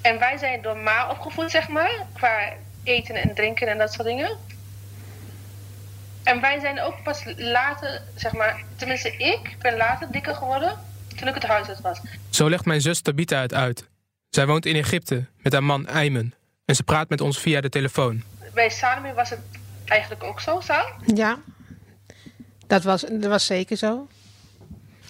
En 0.00 0.18
wij 0.18 0.38
zijn 0.38 0.62
door 0.62 0.76
ma 0.76 1.10
opgevoed, 1.10 1.50
zeg 1.50 1.68
maar, 1.68 2.06
qua 2.12 2.52
eten 2.82 3.14
en 3.14 3.34
drinken 3.34 3.68
en 3.68 3.78
dat 3.78 3.92
soort 3.92 4.06
dingen. 4.06 4.38
En 6.28 6.40
wij 6.40 6.60
zijn 6.60 6.80
ook 6.80 7.02
pas 7.02 7.22
later, 7.36 8.02
zeg 8.14 8.32
maar, 8.32 8.64
tenminste 8.76 9.16
ik 9.16 9.56
ben 9.60 9.76
later 9.76 10.10
dikker 10.10 10.34
geworden 10.34 10.78
toen 11.16 11.28
ik 11.28 11.34
het 11.34 11.42
huis 11.42 11.68
uit 11.68 11.80
was. 11.80 12.00
Zo 12.30 12.48
legt 12.48 12.64
mijn 12.64 12.80
zus 12.80 13.00
Tabita 13.00 13.40
het 13.40 13.54
uit. 13.54 13.88
Zij 14.28 14.46
woont 14.46 14.66
in 14.66 14.76
Egypte 14.76 15.26
met 15.36 15.52
haar 15.52 15.64
man 15.64 15.88
Ayman 15.88 16.32
en 16.64 16.74
ze 16.74 16.82
praat 16.82 17.08
met 17.08 17.20
ons 17.20 17.38
via 17.38 17.60
de 17.60 17.68
telefoon. 17.68 18.22
Bij 18.54 18.70
Salome 18.70 19.14
was 19.14 19.30
het 19.30 19.40
eigenlijk 19.84 20.22
ook 20.22 20.40
zo, 20.40 20.60
Sal? 20.60 20.84
Ja, 21.14 21.38
dat 22.66 22.82
was, 22.82 23.00
dat 23.00 23.30
was 23.30 23.46
zeker 23.46 23.76
zo. 23.76 24.08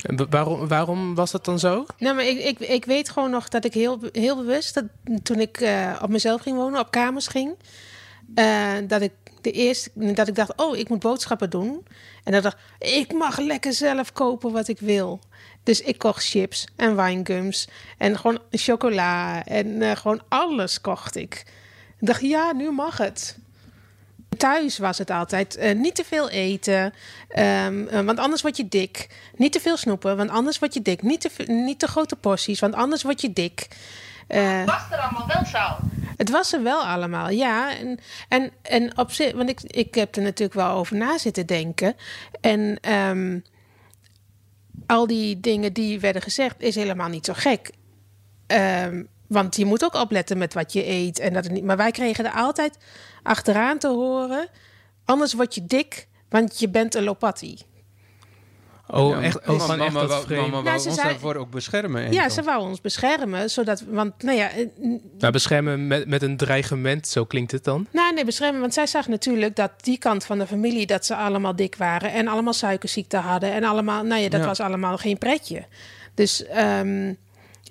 En 0.03 0.31
waarom, 0.31 0.69
waarom 0.69 1.15
was 1.15 1.31
dat 1.31 1.45
dan 1.45 1.59
zo? 1.59 1.87
Nou, 1.99 2.15
maar 2.15 2.25
ik, 2.25 2.39
ik, 2.39 2.59
ik 2.59 2.85
weet 2.85 3.11
gewoon 3.11 3.31
nog 3.31 3.49
dat 3.49 3.65
ik 3.65 3.75
heel, 3.75 4.01
heel 4.13 4.37
bewust, 4.37 4.75
dat, 4.75 4.85
toen 5.23 5.41
ik 5.41 5.61
uh, 5.61 5.97
op 6.03 6.09
mezelf 6.09 6.41
ging 6.41 6.57
wonen, 6.57 6.81
op 6.81 6.91
kamers 6.91 7.27
ging, 7.27 7.55
uh, 8.35 8.73
dat 8.87 9.01
ik 9.01 9.13
de 9.41 9.51
eerste 9.51 9.91
dat 9.95 10.29
ik 10.29 10.35
dacht, 10.35 10.53
oh, 10.57 10.77
ik 10.77 10.89
moet 10.89 10.99
boodschappen 10.99 11.51
doen. 11.51 11.87
En 12.25 12.33
dan 12.33 12.43
dacht 12.43 12.57
ik 12.79 13.13
mag 13.13 13.39
lekker 13.39 13.73
zelf 13.73 14.13
kopen 14.13 14.53
wat 14.53 14.69
ik 14.69 14.81
wil. 14.81 15.21
Dus 15.63 15.81
ik 15.81 15.99
kocht 15.99 16.25
chips 16.25 16.67
en 16.77 16.97
winegums 16.97 17.69
en 17.99 18.19
gewoon 18.19 18.39
chocola 18.51 19.45
en 19.45 19.67
uh, 19.67 19.97
gewoon 19.97 20.23
alles 20.29 20.81
kocht 20.81 21.17
ik. 21.17 21.45
Ik 22.01 22.07
dacht, 22.07 22.21
ja, 22.21 22.53
nu 22.53 22.71
mag 22.71 22.99
het. 22.99 23.39
Thuis 24.37 24.79
was 24.79 24.99
het 24.99 25.11
altijd 25.11 25.59
uh, 25.59 25.75
niet 25.75 25.95
te 25.95 26.05
veel 26.05 26.31
eten, 26.31 26.95
um, 27.39 27.89
uh, 27.93 28.01
want 28.01 28.19
anders 28.19 28.43
word 28.43 28.57
je 28.57 28.69
dik. 28.69 29.09
Niet 29.37 29.53
te 29.53 29.61
veel 29.61 29.77
snoepen, 29.77 30.17
want 30.17 30.31
anders 30.31 30.59
word 30.59 30.75
je 30.75 30.83
dik. 30.83 31.03
Niet 31.03 31.21
te, 31.21 31.53
niet 31.53 31.79
te 31.79 31.87
grote 31.87 32.17
porties, 32.17 32.61
want 32.61 32.75
anders 32.75 33.03
word 33.03 33.21
je 33.21 33.33
dik. 33.33 33.69
Uh, 34.29 34.65
was 34.65 34.83
er 34.91 34.99
allemaal 34.99 35.27
wel 35.27 35.45
zo? 35.45 35.77
Het 36.17 36.31
was 36.31 36.53
er 36.53 36.63
wel 36.63 36.83
allemaal, 36.83 37.29
ja. 37.31 37.77
En, 37.77 37.99
en, 38.29 38.53
en 38.63 38.99
op 38.99 39.11
zich, 39.11 39.33
want 39.33 39.49
ik, 39.49 39.61
ik 39.63 39.95
heb 39.95 40.17
er 40.17 40.23
natuurlijk 40.23 40.59
wel 40.59 40.71
over 40.71 40.97
na 40.97 41.19
zitten 41.19 41.47
denken. 41.47 41.95
En 42.41 42.93
um, 42.93 43.45
al 44.87 45.07
die 45.07 45.41
dingen 45.41 45.73
die 45.73 46.01
werden 46.01 46.23
gezegd, 46.23 46.63
is 46.63 46.75
helemaal 46.75 47.09
niet 47.09 47.25
zo 47.25 47.33
gek. 47.37 47.71
Um, 48.47 49.09
want 49.27 49.57
je 49.57 49.65
moet 49.65 49.85
ook 49.85 49.95
opletten 49.95 50.39
met 50.39 50.55
wat 50.55 50.73
je 50.73 50.87
eet. 50.87 51.19
En 51.19 51.33
dat 51.33 51.49
niet, 51.49 51.65
maar 51.65 51.77
wij 51.77 51.91
kregen 51.91 52.25
er 52.25 52.33
altijd 52.33 52.79
achteraan 53.23 53.79
te 53.79 53.89
horen. 53.89 54.49
Anders 55.05 55.33
word 55.33 55.55
je 55.55 55.67
dik, 55.67 56.09
want 56.29 56.59
je 56.59 56.69
bent 56.69 56.95
een 56.95 57.05
lopatti. 57.05 57.59
Oh, 58.91 59.11
ja, 59.11 59.21
echt? 59.23 59.49
Oh, 59.49 59.69
mama, 59.69 59.85
echt 59.85 59.95
dat 59.95 60.25
vreemd. 60.25 60.51
mama 60.51 60.63
wou 60.63 60.87
ons 60.87 60.97
daarvoor 60.97 61.37
ook 61.37 61.51
beschermen. 61.51 62.13
Ja, 62.13 62.29
ze 62.29 62.43
wou 62.43 62.69
ons 62.69 62.81
beschermen, 62.81 63.51
zodat, 63.51 63.85
want 63.89 64.23
nou 64.23 64.37
ja... 64.39 64.51
Nou, 65.19 65.33
beschermen 65.33 65.87
met, 65.87 66.07
met 66.07 66.23
een 66.23 66.37
dreigement, 66.37 67.09
zo 67.09 67.25
klinkt 67.25 67.53
het 67.53 67.65
dan? 67.65 67.87
Nou, 67.93 68.15
nee, 68.15 68.25
beschermen, 68.25 68.61
want 68.61 68.75
zij 68.75 68.87
zag 68.87 69.09
natuurlijk 69.09 69.57
dat 69.57 69.71
die 69.81 69.99
kant 69.99 70.25
van 70.25 70.39
de 70.39 70.47
familie, 70.47 70.87
dat 70.87 71.07
ze 71.07 71.15
allemaal 71.17 71.57
dik 71.57 71.77
waren 71.77 72.13
en 72.13 72.29
allemaal 72.29 72.53
suikerziekte 72.53 73.17
hadden 73.17 73.53
en 73.53 73.65
allemaal, 73.65 74.03
nou 74.05 74.23
ja, 74.23 74.29
dat 74.29 74.41
Ja. 74.41 74.47
was 74.47 74.61
allemaal 74.61 74.97
geen 74.99 75.19
pretje. 75.19 75.65
Dus, 76.15 76.45
ehm, 76.47 77.13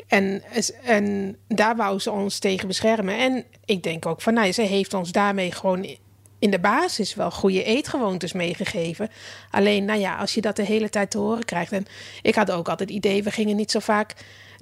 en, 0.07 0.43
en 0.83 1.35
daar 1.47 1.75
wou 1.75 1.99
ze 1.99 2.11
ons 2.11 2.39
tegen 2.39 2.67
beschermen. 2.67 3.17
En 3.17 3.43
ik 3.65 3.83
denk 3.83 4.05
ook 4.05 4.21
van, 4.21 4.33
nou, 4.33 4.45
ja, 4.45 4.51
ze 4.51 4.61
heeft 4.61 4.93
ons 4.93 5.11
daarmee 5.11 5.51
gewoon 5.51 5.95
in 6.39 6.51
de 6.51 6.59
basis 6.59 7.15
wel 7.15 7.31
goede 7.31 7.63
eetgewoontes 7.63 8.33
meegegeven. 8.33 9.09
Alleen, 9.51 9.85
nou 9.85 9.99
ja, 9.99 10.15
als 10.15 10.33
je 10.33 10.41
dat 10.41 10.55
de 10.55 10.63
hele 10.63 10.89
tijd 10.89 11.11
te 11.11 11.17
horen 11.17 11.45
krijgt. 11.45 11.71
En 11.71 11.85
ik 12.21 12.35
had 12.35 12.51
ook 12.51 12.69
altijd 12.69 12.89
het 12.89 12.97
idee, 12.97 13.23
we 13.23 13.31
gingen 13.31 13.55
niet 13.55 13.71
zo 13.71 13.79
vaak 13.79 14.13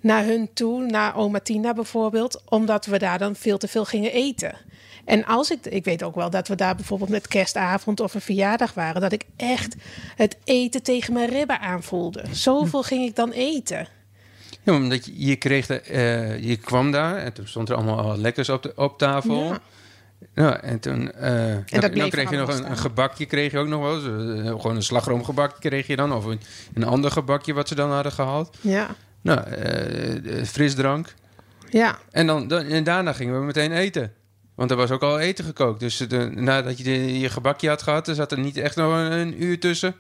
naar 0.02 0.24
hun 0.24 0.50
toe, 0.54 0.86
naar 0.86 1.16
oma 1.16 1.40
Tina 1.40 1.74
bijvoorbeeld, 1.74 2.42
omdat 2.50 2.86
we 2.86 3.00
daar 3.00 3.20
dan 3.20 3.36
veel 3.36 3.58
te 3.58 3.68
veel 3.68 3.86
gingen 3.86 4.12
eten. 4.12 4.58
En 5.06 5.26
als 5.26 5.52
ik, 5.52 5.66
ik 5.66 5.84
weet 5.84 6.04
ook 6.04 6.16
wel 6.16 6.30
dat 6.30 6.48
we 6.48 6.56
daar 6.56 6.76
bijvoorbeeld 6.76 7.10
met 7.10 7.28
kerstavond 7.28 8.00
of 8.00 8.14
een 8.14 8.22
verjaardag 8.22 8.74
waren, 8.74 9.02
dat 9.02 9.12
ik 9.12 9.24
echt 9.36 9.76
het 10.16 10.38
eten 10.44 10.84
tegen 10.84 11.14
mijn 11.14 11.30
ribben 11.30 11.60
aanvoelde. 11.60 12.24
Zoveel 12.32 12.84
ging 12.84 13.06
ik 13.06 13.16
dan 13.16 13.32
eten. 13.32 13.88
Ja, 14.64 14.74
omdat 14.76 15.06
je, 15.06 15.12
je 15.16 15.36
kreeg 15.36 15.66
de, 15.66 15.82
eh, 15.82 16.44
je 16.44 16.58
kwam 16.58 16.92
daar 16.92 17.18
en 17.18 17.34
toen 17.34 17.48
stond 17.48 17.70
er 17.70 17.76
allemaal 17.76 18.00
al 18.00 18.18
lekkers 18.18 18.50
op, 18.50 18.64
de, 18.64 18.74
op 18.76 18.98
tafel. 18.98 19.44
Ja. 19.44 19.62
En 20.62 20.80
toen 20.80 21.12
eh, 21.12 21.56
dan, 21.66 22.10
kreeg 22.10 22.30
je 22.30 22.38
nog 22.38 22.60
een, 22.60 22.78
gebakje, 22.78 23.26
kreeg 23.26 23.52
je 23.52 23.58
ook 23.60 23.68
nog 23.68 23.82
wel. 23.82 23.96
eens. 23.96 24.40
Eh, 24.46 24.52
gewoon 24.52 24.76
een 24.76 24.84
slagroomgebakje 24.84 25.70
kreeg 25.70 25.88
je 25.88 25.96
dan. 25.96 26.14
Of 26.14 26.26
een, 26.26 26.40
een 26.74 26.84
ander 26.84 27.12
gebakje 27.12 27.54
wat 27.54 27.68
ze 27.68 27.76
dan 27.76 27.92
hadden 27.92 28.12
gehaald. 28.12 28.58
Ja, 28.62 28.96
Nou, 29.22 29.40
eh, 29.40 30.40
eh, 30.40 30.46
frisdrank. 30.46 31.14
ja. 31.70 31.98
En, 32.12 32.28
dan, 32.28 32.48
dan, 32.48 32.62
en 32.64 32.84
daarna 32.84 33.14
gingen 33.14 33.40
we 33.40 33.46
meteen 33.46 33.72
eten. 33.72 34.14
Want 34.56 34.72
er 34.72 34.78
was 34.78 34.92
ook 34.92 35.02
al 35.02 35.20
eten 35.20 35.46
gekookt. 35.46 35.80
Dus 35.80 35.98
de, 35.98 36.30
nadat 36.34 36.78
je 36.78 36.84
de- 36.84 37.20
je 37.20 37.30
gebakje 37.30 37.70
had 37.70 37.82
gehad, 37.82 38.08
er 38.08 38.16
zat 38.16 38.32
er 38.32 38.40
niet 38.40 38.58
echt 38.58 38.76
nog 38.76 38.94
een, 38.94 39.12
een 39.12 39.44
uur 39.44 39.60
tussen. 39.60 39.96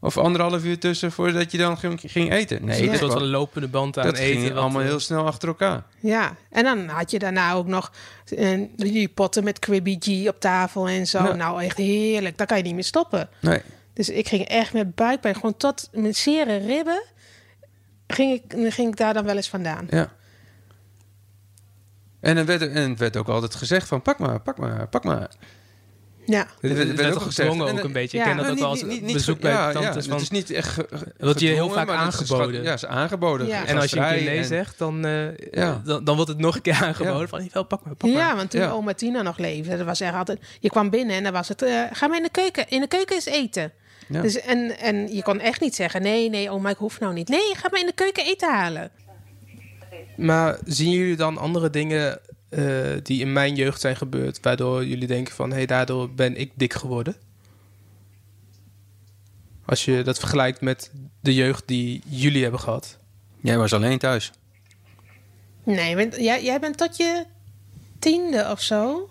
Of 0.00 0.18
anderhalf 0.18 0.64
uur 0.64 0.78
tussen 0.78 1.12
voordat 1.12 1.52
je 1.52 1.58
dan 1.58 1.78
ging, 1.78 2.00
ging 2.04 2.32
eten. 2.32 2.64
Nee, 2.64 2.88
Het 2.90 3.00
dat, 3.00 3.12
was 3.12 3.22
een 3.22 3.28
lopende 3.28 3.68
band 3.68 3.98
aan 3.98 4.04
dat 4.04 4.16
eten. 4.16 4.40
ging 4.40 4.52
wat, 4.52 4.62
allemaal 4.62 4.80
eh, 4.80 4.86
heel 4.86 5.00
snel 5.00 5.26
achter 5.26 5.48
elkaar. 5.48 5.82
Ja, 6.00 6.36
en 6.50 6.64
dan 6.64 6.88
had 6.88 7.10
je 7.10 7.18
daarna 7.18 7.52
ook 7.52 7.66
nog 7.66 7.92
eh, 8.36 8.60
die 8.76 9.08
potten 9.08 9.44
met 9.44 9.58
Cribby 9.58 9.96
G 10.00 10.28
op 10.28 10.40
tafel 10.40 10.88
en 10.88 11.06
zo. 11.06 11.24
Ja. 11.24 11.34
Nou, 11.34 11.62
echt 11.62 11.76
heerlijk. 11.76 12.38
Daar 12.38 12.46
kan 12.46 12.56
je 12.56 12.62
niet 12.62 12.74
meer 12.74 12.84
stoppen. 12.84 13.28
Nee. 13.40 13.60
Dus 13.92 14.08
ik 14.08 14.28
ging 14.28 14.44
echt 14.44 14.72
met 14.72 14.94
buikpijn, 14.94 15.34
gewoon 15.34 15.56
tot 15.56 15.88
mijn 15.92 16.14
zere 16.14 16.56
ribben, 16.56 17.02
ging 18.06 18.32
ik, 18.32 18.72
ging 18.72 18.88
ik 18.88 18.96
daar 18.96 19.14
dan 19.14 19.24
wel 19.24 19.36
eens 19.36 19.48
vandaan. 19.48 19.86
Ja. 19.90 20.12
En 22.20 22.36
er 22.36 22.44
werd, 22.44 22.62
en 22.62 22.90
het 22.90 22.98
werd 22.98 23.16
ook 23.16 23.28
altijd 23.28 23.54
gezegd 23.54 23.88
van 23.88 24.02
pak 24.02 24.18
maar, 24.18 24.40
pak 24.40 24.58
maar, 24.58 24.88
pak 24.88 25.04
maar. 25.04 25.30
Ja. 26.30 26.46
Het 26.60 26.72
werd 26.72 26.94
werd 26.94 27.14
ook 27.14 27.20
gedwongen 27.22 27.68
En, 27.68 27.78
ook 27.78 27.84
een 27.84 27.92
beetje. 27.92 28.18
ja. 28.18 28.24
Ik 28.24 28.28
ken 28.30 28.42
dat 28.42 28.50
ook 28.52 28.58
wel 28.58 28.68
als 28.68 28.82
niet- 28.82 29.02
niet 29.02 29.12
bezoek 29.12 29.40
bij 29.40 29.50
ja, 29.50 29.72
tantes. 29.72 29.94
ja, 29.94 30.02
van, 30.02 30.12
Het 30.12 30.20
is 30.22 30.30
niet 30.30 30.50
echt 30.50 30.76
Dat 31.18 31.40
je 31.40 31.46
heel 31.48 31.70
vaak 31.70 31.86
dat 31.86 31.96
aangeboden. 31.96 32.62
Ja, 32.62 32.72
is 32.72 32.86
aangeboden. 32.86 33.46
Ja. 33.46 33.66
en 33.66 33.76
als 33.78 33.90
je 33.90 33.96
een 34.00 34.08
keer 34.14 34.24
nee 34.24 34.38
en- 34.38 34.44
zegt, 34.44 34.78
dan, 34.78 35.04
eh, 35.04 35.36
Ja. 35.50 35.80
dan, 35.84 36.04
dan 36.04 36.14
wordt 36.16 36.30
het 36.30 36.38
nog 36.40 36.54
een 36.54 36.62
keer 36.62 36.78
aangeboden. 36.84 37.28
Van, 37.28 37.48
wel, 37.52 37.64
pak 37.64 37.84
maar, 37.84 37.94
pak 37.94 38.10
maar. 38.10 38.18
Ja, 38.20 38.36
want 38.36 38.50
toen 38.50 38.60
Ja. 38.60 38.70
oma 38.70 38.94
Tina 38.94 39.22
nog 39.22 39.38
leefde, 39.38 39.76
dat 39.76 39.86
was 39.86 40.00
echt 40.00 40.14
altijd... 40.14 40.38
Je 40.60 40.70
kwam 40.70 40.90
binnen 40.90 41.16
en 41.16 41.22
dan 41.22 41.32
was 41.32 41.48
het... 41.48 41.62
eh, 41.62 41.82
ga 41.92 42.06
maar 42.06 42.16
in 42.16 42.22
de 42.22 42.30
keuken. 42.30 42.68
In 42.68 42.80
de 42.80 42.86
keuken 42.88 43.16
is 43.16 43.26
eten. 43.26 43.72
Ja. 44.08 44.20
Dus, 44.22 44.40
en, 44.40 44.78
en 44.78 45.14
je 45.14 45.22
kon 45.22 45.40
echt 45.40 45.60
niet 45.60 45.74
zeggen... 45.74 46.02
Nee, 46.02 46.30
nee, 46.30 46.50
oma, 46.50 46.70
ik 46.70 46.76
hoef 46.76 47.00
nou 47.00 47.12
niet. 47.12 47.28
Nee, 47.28 47.54
ga 47.56 47.68
maar 47.70 47.80
in 47.80 47.86
de 47.86 47.92
keuken 47.94 48.24
eten 48.24 48.52
halen. 48.54 48.90
Maar 50.16 50.58
zien 50.64 50.90
jullie 50.90 51.16
dan 51.16 51.38
andere 51.38 51.70
dingen 51.70 52.18
eh, 52.48 52.64
die 53.02 53.20
in 53.20 53.32
mijn 53.32 53.54
jeugd 53.54 53.80
zijn 53.80 53.96
gebeurd... 53.96 54.38
waardoor 54.42 54.86
jullie 54.86 55.06
denken 55.06 55.34
van... 55.34 55.50
hé, 55.50 55.56
hey, 55.56 55.66
daardoor 55.66 56.10
ben 56.10 56.36
ik 56.36 56.52
dik 56.54 56.74
geworden? 56.74 57.16
Als 59.64 59.84
je 59.84 60.02
dat 60.02 60.18
vergelijkt 60.18 60.60
met 60.60 60.90
de 61.20 61.34
jeugd 61.34 61.62
die 61.66 62.02
jullie 62.06 62.42
hebben 62.42 62.60
gehad. 62.60 62.98
Jij 63.40 63.58
was 63.58 63.72
alleen 63.72 63.98
thuis. 63.98 64.32
Nee, 65.64 65.96
want 65.96 66.16
jij, 66.16 66.44
jij 66.44 66.60
bent 66.60 66.76
tot 66.76 66.96
je 66.96 67.24
tiende 67.98 68.48
of 68.50 68.60
zo? 68.60 69.08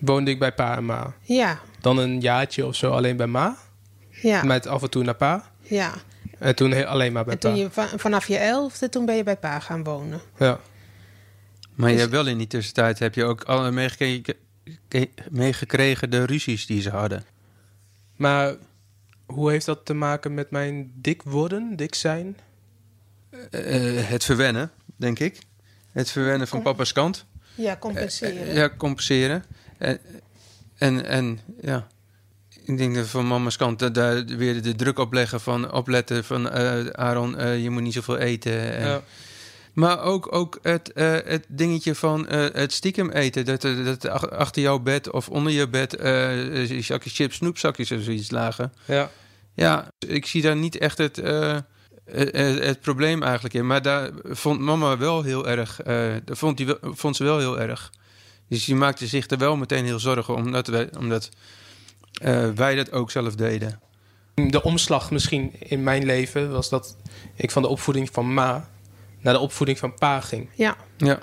Woonde 0.00 0.30
ik 0.30 0.38
bij 0.38 0.52
pa 0.52 0.76
en 0.76 0.84
ma. 0.84 1.14
Ja, 1.22 1.60
Dan 1.80 1.98
een 1.98 2.20
jaartje 2.20 2.66
of 2.66 2.74
zo 2.76 2.90
alleen 2.90 3.16
bij 3.16 3.26
ma. 3.26 3.56
ja, 4.10 4.42
Met 4.44 4.66
af 4.66 4.82
en 4.82 4.90
toe 4.90 5.04
naar 5.04 5.14
pa. 5.16 5.50
ja. 5.62 5.94
En 6.38 6.54
toen 6.54 6.86
alleen 6.86 7.12
maar 7.12 7.24
bij 7.24 7.32
En 7.34 7.38
toen 7.40 7.52
pa. 7.52 7.58
je 7.58 7.70
va- 7.70 7.98
vanaf 7.98 8.28
je 8.28 8.36
elfde, 8.36 8.88
toen 8.88 9.06
ben 9.06 9.16
je 9.16 9.22
bij 9.22 9.36
pa 9.36 9.58
gaan 9.60 9.84
wonen. 9.84 10.20
Ja. 10.38 10.60
Maar 11.76 11.90
je 11.92 11.98
hebt 11.98 12.10
wel 12.10 12.26
in 12.26 12.38
die 12.38 12.46
tussentijd 12.46 12.98
heb 12.98 13.14
je 13.14 13.24
ook 13.24 13.42
alle 13.42 13.70
meegekregen, 15.30 16.10
de 16.10 16.24
ruzies 16.24 16.66
die 16.66 16.80
ze 16.80 16.90
hadden. 16.90 17.24
Maar 18.16 18.54
hoe 19.26 19.50
heeft 19.50 19.66
dat 19.66 19.84
te 19.84 19.94
maken 19.94 20.34
met 20.34 20.50
mijn 20.50 20.92
dik 20.94 21.22
worden, 21.22 21.76
dik 21.76 21.94
zijn? 21.94 22.36
Eh, 23.50 24.08
het 24.08 24.24
verwennen, 24.24 24.70
denk 24.96 25.18
ik. 25.18 25.38
Het 25.92 26.10
verwennen 26.10 26.48
van 26.48 26.62
papa's 26.62 26.92
kant. 26.92 27.24
Ja, 27.54 27.76
compenseren. 27.76 28.46
Eh, 28.46 28.54
Ja, 28.54 28.70
compenseren. 28.76 29.44
En, 29.78 29.98
en, 30.76 31.06
en 31.06 31.40
ja, 31.60 31.86
ik 32.64 32.78
denk 32.78 32.94
dat 32.94 33.06
van 33.06 33.26
mama's 33.26 33.56
kant 33.56 33.78
dat 33.78 33.94
daar 33.94 34.24
weer 34.24 34.62
de 34.62 34.74
druk 34.74 34.98
op 34.98 35.12
leggen 35.12 35.40
van 35.40 35.72
opletten 35.72 36.24
van 36.24 36.50
eh, 36.50 36.86
Aaron, 36.86 37.38
eh, 37.38 37.62
je 37.62 37.70
moet 37.70 37.82
niet 37.82 37.92
zoveel 37.92 38.18
eten. 38.18 38.72
En, 38.74 38.86
Ja. 38.86 39.02
Maar 39.76 40.02
ook, 40.02 40.34
ook 40.34 40.58
het, 40.62 40.92
eh, 40.92 41.12
het 41.24 41.44
dingetje 41.48 41.94
van 41.94 42.28
eh, 42.28 42.46
het 42.52 42.72
stiekem 42.72 43.10
eten. 43.10 43.44
Dat, 43.44 43.64
eh, 43.64 43.84
dat 43.84 44.08
ach- 44.08 44.30
achter 44.30 44.62
jouw 44.62 44.78
bed 44.78 45.10
of 45.10 45.28
onder 45.28 45.52
je 45.52 45.68
bed 45.68 45.96
eh 45.96 46.80
zakjes 46.82 47.14
chips, 47.14 47.36
snoepzakjes 47.36 47.92
of 47.92 48.02
zoiets 48.02 48.30
lagen. 48.30 48.72
Ja. 48.84 49.10
Ja, 49.54 49.92
ik 49.98 50.26
zie 50.26 50.42
daar 50.42 50.56
niet 50.56 50.78
echt 50.78 50.98
het, 50.98 51.16
het, 52.04 52.34
het 52.64 52.80
probleem 52.80 53.22
eigenlijk 53.22 53.54
in. 53.54 53.66
Maar 53.66 53.82
daar 53.82 54.10
vond 54.24 54.60
mama 54.60 54.98
wel 54.98 55.22
heel 55.22 55.48
erg. 55.48 55.80
dat 56.24 56.38
vond, 56.38 56.56
die, 56.56 56.66
vond 56.82 57.16
ze 57.16 57.24
wel 57.24 57.38
heel 57.38 57.60
erg. 57.60 57.92
Dus 58.48 58.64
die 58.64 58.74
maakte 58.74 59.06
zich 59.06 59.30
er 59.30 59.38
wel 59.38 59.56
meteen 59.56 59.84
heel 59.84 59.98
zorgen 59.98 60.34
omdat, 60.34 60.66
wij, 60.66 60.88
omdat 60.98 61.28
wij 62.54 62.74
dat 62.74 62.92
ook 62.92 63.10
zelf 63.10 63.34
deden. 63.34 63.80
De 64.34 64.62
omslag 64.62 65.10
misschien 65.10 65.52
in 65.58 65.82
mijn 65.82 66.04
leven 66.04 66.50
was 66.50 66.68
dat 66.68 66.96
ik 67.34 67.50
van 67.50 67.62
de 67.62 67.68
opvoeding 67.68 68.08
van 68.12 68.34
ma 68.34 68.68
naar 69.26 69.34
de 69.34 69.40
opvoeding 69.40 69.78
van 69.78 69.94
pa 69.94 70.20
ging. 70.20 70.48
Ja. 70.54 70.76
Ja. 70.96 71.18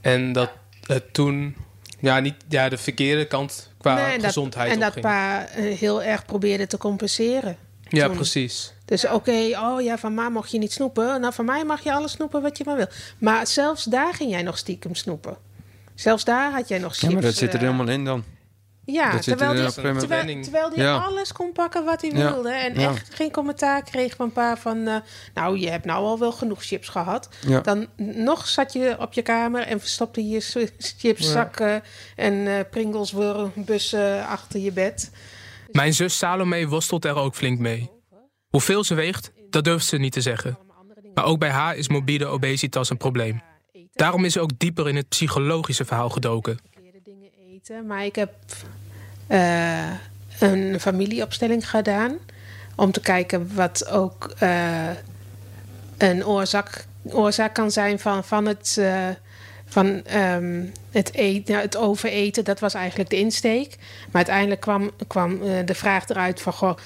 En 0.00 0.32
dat 0.32 0.50
het 0.86 1.12
toen 1.12 1.56
ja, 1.98 2.20
niet 2.20 2.34
ja, 2.48 2.68
de 2.68 2.76
verkeerde 2.78 3.24
kant 3.26 3.72
qua 3.78 3.94
Nee, 3.94 4.04
en 4.04 4.16
dat- 4.16 4.24
gezondheid 4.26 4.72
En 4.72 4.80
dat 4.80 5.00
pa 5.00 5.46
eh, 5.46 5.78
heel 5.78 6.02
erg 6.02 6.24
probeerde 6.24 6.66
te 6.66 6.76
compenseren. 6.78 7.56
ja, 7.88 8.06
toen. 8.06 8.14
precies. 8.14 8.72
Dus 8.84 9.06
oké, 9.08 9.58
oh 9.58 9.80
ja, 9.80 9.98
van 9.98 10.14
ma 10.14 10.28
mocht 10.28 10.50
je 10.50 10.58
niet 10.58 10.72
snoepen. 10.72 11.20
Nou, 11.20 11.32
van 11.34 11.44
mij 11.44 11.64
mag 11.64 11.82
je 11.82 11.92
alles 11.92 12.12
snoepen 12.12 12.42
wat 12.42 12.58
je 12.58 12.64
maar 12.66 12.76
wil. 12.76 12.88
Maar 13.18 13.46
zelfs 13.46 13.84
daar 13.84 14.14
ging 14.14 14.30
jij 14.30 14.42
nog 14.42 14.58
stiekem 14.58 14.94
snoepen. 14.94 15.36
Zelfs 15.94 16.24
daar 16.24 16.52
had 16.52 16.68
jij 16.68 16.78
nog 16.78 16.92
chips. 16.92 17.02
Ja, 17.06 17.10
maar 17.12 17.22
dat 17.22 17.34
zit 17.34 17.48
er 17.48 17.54
eh, 17.54 17.60
helemaal 17.60 17.88
in 17.88 18.04
dan. 18.04 18.24
Ja, 18.92 19.18
terwijl 19.18 19.50
er 19.50 19.56
die, 19.56 19.64
een 19.64 19.72
gegeven 19.72 19.98
terwijl, 19.98 20.42
terwijl 20.42 20.70
die 20.70 20.78
Ja. 20.82 20.96
alles 20.98 21.32
kon 21.32 21.52
pakken 21.52 21.84
wat 21.84 22.00
hij 22.00 22.10
Ja. 22.10 22.32
wilde. 22.32 22.50
En 22.50 22.80
Ja. 22.80 22.88
echt 22.90 23.14
geen 23.14 23.30
commentaar 23.30 23.82
kreeg 23.82 24.16
van 24.16 24.32
pa 24.32 24.56
van... 24.56 24.86
eh, 24.86 24.96
nou, 25.34 25.58
je 25.58 25.70
hebt 25.70 25.84
nou 25.84 26.04
al 26.04 26.18
wel 26.18 26.32
genoeg 26.32 26.64
chips 26.64 26.88
gehad. 26.88 27.28
Ja. 27.46 27.60
Dan 27.60 27.86
nog 27.96 28.46
zat 28.48 28.72
je 28.72 28.96
op 28.98 29.12
je 29.12 29.22
kamer 29.22 29.62
en 29.62 29.80
verstopte 29.80 30.28
je 30.28 30.68
chipszakken... 30.78 31.82
en 32.16 32.46
eh 32.46 32.54
Pringles 32.70 33.14
bussen 33.54 34.26
achter 34.26 34.60
je 34.60 34.72
bed. 34.72 35.10
Mijn 35.70 35.94
zus 35.94 36.18
Salome 36.18 36.68
worstelt 36.68 37.04
er 37.04 37.14
ook 37.16 37.34
flink 37.34 37.58
mee. 37.58 37.90
Hoeveel 38.48 38.84
ze 38.84 38.94
weegt, 38.94 39.32
dat 39.50 39.64
durft 39.64 39.86
ze 39.86 39.96
niet 39.96 40.12
te 40.12 40.20
zeggen. 40.20 40.58
Maar 41.14 41.24
ook 41.24 41.38
bij 41.38 41.50
haar 41.50 41.76
is 41.76 41.88
morbide 41.88 42.26
obesitas 42.26 42.90
een 42.90 42.96
probleem. 42.96 43.42
Daarom 43.92 44.24
is 44.24 44.32
ze 44.32 44.40
ook 44.40 44.58
dieper 44.58 44.88
in 44.88 44.96
het 44.96 45.08
psychologische 45.08 45.84
verhaal 45.84 46.08
gedoken. 46.10 46.58
eten. 47.52 47.86
Maar 47.86 48.04
ik 48.04 48.14
heb 48.14 48.32
eh, 49.30 49.90
een 50.38 50.80
familieopstelling 50.80 51.70
gedaan. 51.70 52.16
Om 52.76 52.92
te 52.92 53.00
kijken 53.00 53.50
wat 53.54 53.88
ook 53.88 54.34
eh, 54.38 54.88
een 55.98 56.26
oorzaak, 56.26 56.84
oorzaak 57.04 57.54
kan 57.54 57.70
zijn 57.70 57.98
van, 57.98 58.24
van 58.24 58.46
het. 58.46 58.76
eh, 58.78 59.08
van 59.66 60.04
ehm, 60.04 60.64
het, 60.90 61.14
eten, 61.14 61.52
nou, 61.52 61.64
het 61.64 61.76
overeten, 61.76 62.44
dat 62.44 62.60
was 62.60 62.74
eigenlijk 62.74 63.10
de 63.10 63.16
insteek. 63.18 63.76
Maar 63.78 64.14
uiteindelijk 64.24 64.60
kwam, 64.60 64.90
kwam 65.06 65.38
de 65.64 65.74
vraag 65.74 66.08
eruit 66.08 66.40
van... 66.40 66.52
Goh, 66.52 66.76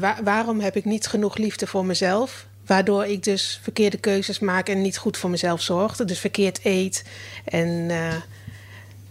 wa- 0.00 0.18
waarom 0.24 0.60
heb 0.60 0.76
ik 0.76 0.84
niet 0.84 1.06
genoeg 1.06 1.36
liefde 1.36 1.66
voor 1.66 1.84
mezelf? 1.84 2.46
Waardoor 2.66 3.04
ik 3.06 3.22
dus 3.22 3.58
verkeerde 3.62 3.96
keuzes 3.98 4.38
maak 4.38 4.68
en 4.68 4.82
niet 4.82 4.96
goed 4.98 5.16
voor 5.16 5.30
mezelf 5.30 5.60
zorg. 5.62 5.96
Dus 5.96 6.18
verkeerd 6.18 6.60
eet. 6.62 7.04
En, 7.44 7.90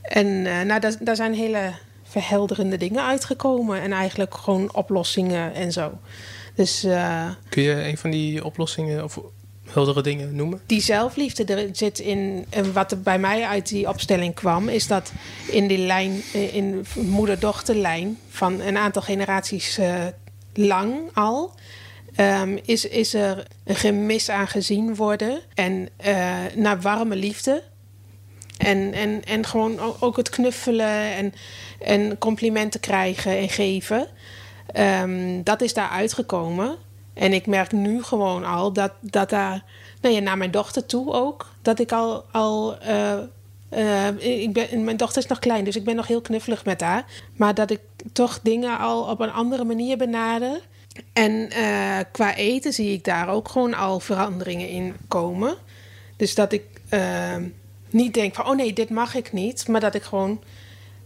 en 0.02 0.42
nou, 0.42 0.80
daar, 0.80 0.94
daar 1.00 1.16
zijn 1.16 1.34
hele 1.34 1.72
verhelderende 2.10 2.78
dingen 2.78 3.04
uitgekomen. 3.06 3.82
En 3.82 3.92
eigenlijk 3.92 4.36
gewoon 4.36 4.74
oplossingen 4.74 5.54
en 5.54 5.72
zo. 5.72 5.92
Dus 6.56 6.84
eh, 6.84 7.30
Kun 7.50 7.64
je 7.64 7.88
een 7.88 7.98
van 7.98 8.10
die 8.12 8.46
oplossingen 8.46 9.04
of 9.04 9.20
heldere 9.70 10.02
dingen 10.02 10.36
noemen? 10.36 10.62
die 10.66 10.82
zelfliefde 10.82 11.44
er 11.44 11.70
zit 11.72 12.00
in. 12.00 12.46
En 12.50 12.74
wat 12.74 12.92
er 12.92 13.02
bij 13.02 13.20
mij 13.20 13.44
uit 13.46 13.68
die 13.68 13.88
opstelling 13.88 14.34
kwam, 14.34 14.70
is 14.70 14.88
dat 14.88 15.12
in 15.52 15.68
die 15.68 15.78
lijn, 15.78 16.22
eh, 16.34 16.56
in 16.56 16.86
moeder-dochterlijn 16.96 18.18
van 18.30 18.60
een 18.60 18.78
aantal 18.78 19.02
generaties 19.02 19.78
eh, 19.78 20.06
lang 20.54 20.96
al. 21.14 21.54
ehm, 22.16 22.58
is, 22.66 22.86
is 22.86 23.14
er 23.14 23.48
een 23.64 23.76
gemis 23.76 24.30
aan 24.30 24.48
gezien 24.48 24.96
worden 24.96 25.40
en 25.54 25.90
eh, 25.98 26.36
naar 26.56 26.82
warme 26.82 27.16
liefde. 27.16 27.64
En, 28.60 28.94
en, 28.94 29.24
en 29.26 29.46
gewoon 29.46 29.80
ook 30.00 30.18
het 30.18 30.30
knuffelen 30.30 31.16
en, 31.16 31.34
en 31.80 32.18
complimenten 32.18 32.80
krijgen 32.80 33.38
en 33.38 33.50
geven. 33.50 34.08
Ehm, 34.74 35.44
dat 35.44 35.62
is 35.62 35.74
daar 35.74 35.90
uitgekomen. 35.90 36.76
En 37.14 37.34
ik 37.34 37.48
merk 37.48 37.72
nu 37.72 38.04
gewoon 38.04 38.46
al 38.46 38.74
dat, 38.74 38.92
dat 39.02 39.30
daar, 39.30 39.64
nou 40.02 40.16
ja, 40.16 40.22
naar 40.22 40.38
mijn 40.38 40.52
dochter 40.52 40.86
toe 40.86 41.14
ook, 41.14 41.50
dat 41.62 41.80
ik 41.80 41.92
al, 41.92 42.26
al 42.32 42.80
eh, 42.80 43.18
eh, 43.70 44.08
ik 44.20 44.54
ben, 44.54 44.84
mijn 44.84 44.98
dochter 44.98 45.22
is 45.22 45.28
nog 45.28 45.40
klein, 45.40 45.64
dus 45.64 45.76
ik 45.76 45.84
ben 45.84 45.96
nog 45.96 46.08
heel 46.08 46.22
knuffelig 46.22 46.66
met 46.66 46.82
haar. 46.82 47.06
Maar 47.36 47.54
dat 47.54 47.72
ik 47.72 47.80
toch 48.14 48.40
dingen 48.44 48.78
al 48.78 49.04
op 49.04 49.20
een 49.20 49.32
andere 49.32 49.64
manier 49.64 49.98
benader. 49.98 50.62
En 51.14 51.50
eh, 51.50 51.98
qua 52.12 52.36
eten 52.36 52.74
zie 52.74 52.94
ik 52.94 53.04
daar 53.04 53.30
ook 53.30 53.50
gewoon 53.50 53.74
al 53.74 54.00
veranderingen 54.00 54.70
in 54.70 54.96
komen. 55.08 55.56
Dus 56.16 56.36
dat 56.36 56.52
ik 56.52 56.64
eh, 56.90 57.36
niet 57.90 58.14
denk 58.14 58.36
van, 58.36 58.46
oh 58.46 58.56
nee, 58.56 58.74
dit 58.74 58.90
mag 58.90 59.16
ik 59.16 59.32
niet. 59.32 59.68
Maar 59.68 59.82
dat 59.82 59.96
ik 59.96 60.04
gewoon, 60.04 60.44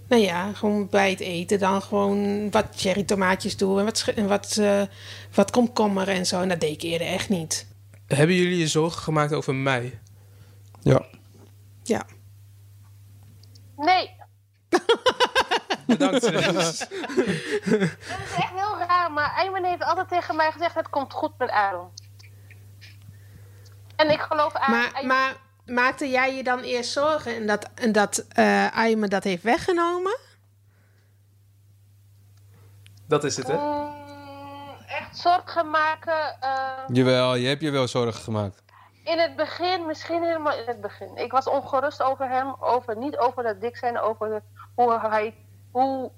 nou 0.07 0.21
ja, 0.21 0.53
gewoon 0.53 0.89
bij 0.89 1.09
het 1.09 1.19
eten 1.19 1.59
dan 1.59 1.81
gewoon 1.81 2.51
wat 2.51 2.65
cherry 2.75 3.03
tomaatjes 3.03 3.57
doe. 3.57 3.79
En 3.79 3.85
wat, 3.85 4.11
en 4.15 4.27
wat, 4.27 4.57
eh, 4.57 4.81
wat 5.33 5.51
komkommer 5.51 6.07
en 6.07 6.25
zo. 6.25 6.41
En 6.41 6.49
dat 6.49 6.59
deed 6.59 6.73
ik 6.73 6.81
eerder 6.81 7.07
echt 7.07 7.29
niet. 7.29 7.67
Hebben 8.07 8.35
jullie 8.35 8.57
je 8.57 8.67
zorgen 8.67 9.01
gemaakt 9.01 9.33
over 9.33 9.55
mij? 9.55 9.99
Ja. 10.81 11.05
Ja. 11.83 12.05
Nee, 13.75 14.09
Bedankt. 15.85 16.21
dat 16.31 16.33
is 16.33 16.79
echt 18.35 18.51
heel 18.55 18.77
raar. 18.87 19.11
Maar 19.11 19.33
Ayman 19.37 19.63
heeft 19.63 19.83
altijd 19.83 20.07
tegen 20.07 20.35
mij 20.35 20.51
gezegd: 20.51 20.75
het 20.75 20.89
komt 20.89 21.13
goed 21.13 21.37
met 21.37 21.49
Aaron. 21.49 21.87
En 23.95 24.11
ik 24.11 24.19
geloof 24.19 24.53
aan. 24.53 24.71
Maar, 24.71 25.05
maar 25.05 25.35
maakte 25.65 26.09
jij 26.09 26.35
je 26.35 26.43
dan 26.43 26.59
eerst 26.59 26.91
zorgen 26.91 27.35
en 27.35 27.47
dat, 27.47 27.69
en 27.75 27.91
dat 27.91 28.25
eh 28.29 28.77
Ayme 28.77 29.07
dat 29.07 29.23
heeft 29.23 29.43
weggenomen? 29.43 30.17
Dat 33.05 33.23
is 33.23 33.37
het, 33.37 33.47
hè? 33.47 33.55
Mm, 33.57 33.91
echt 34.87 35.17
zorgen 35.17 35.69
maken. 35.69 36.37
eh, 36.39 36.83
Jawel, 36.87 37.35
je 37.35 37.47
hebt 37.47 37.61
je 37.61 37.71
wel 37.71 37.87
zorgen 37.87 38.21
gemaakt. 38.21 38.61
in 39.03 39.19
het 39.19 39.35
begin, 39.35 39.85
misschien 39.85 40.23
helemaal 40.23 40.57
in 40.57 40.67
het 40.67 40.81
begin. 40.81 41.15
Ik 41.15 41.31
was 41.31 41.47
ongerust 41.47 42.01
over 42.01 42.29
hem, 42.29 42.55
over, 42.59 42.97
niet 42.97 43.17
over 43.17 43.43
dat 43.43 43.61
dik 43.61 43.77
zijn, 43.77 43.99
over 43.99 44.41
hoe 44.75 44.99
hij 44.99 45.35
hoe, 45.71 46.11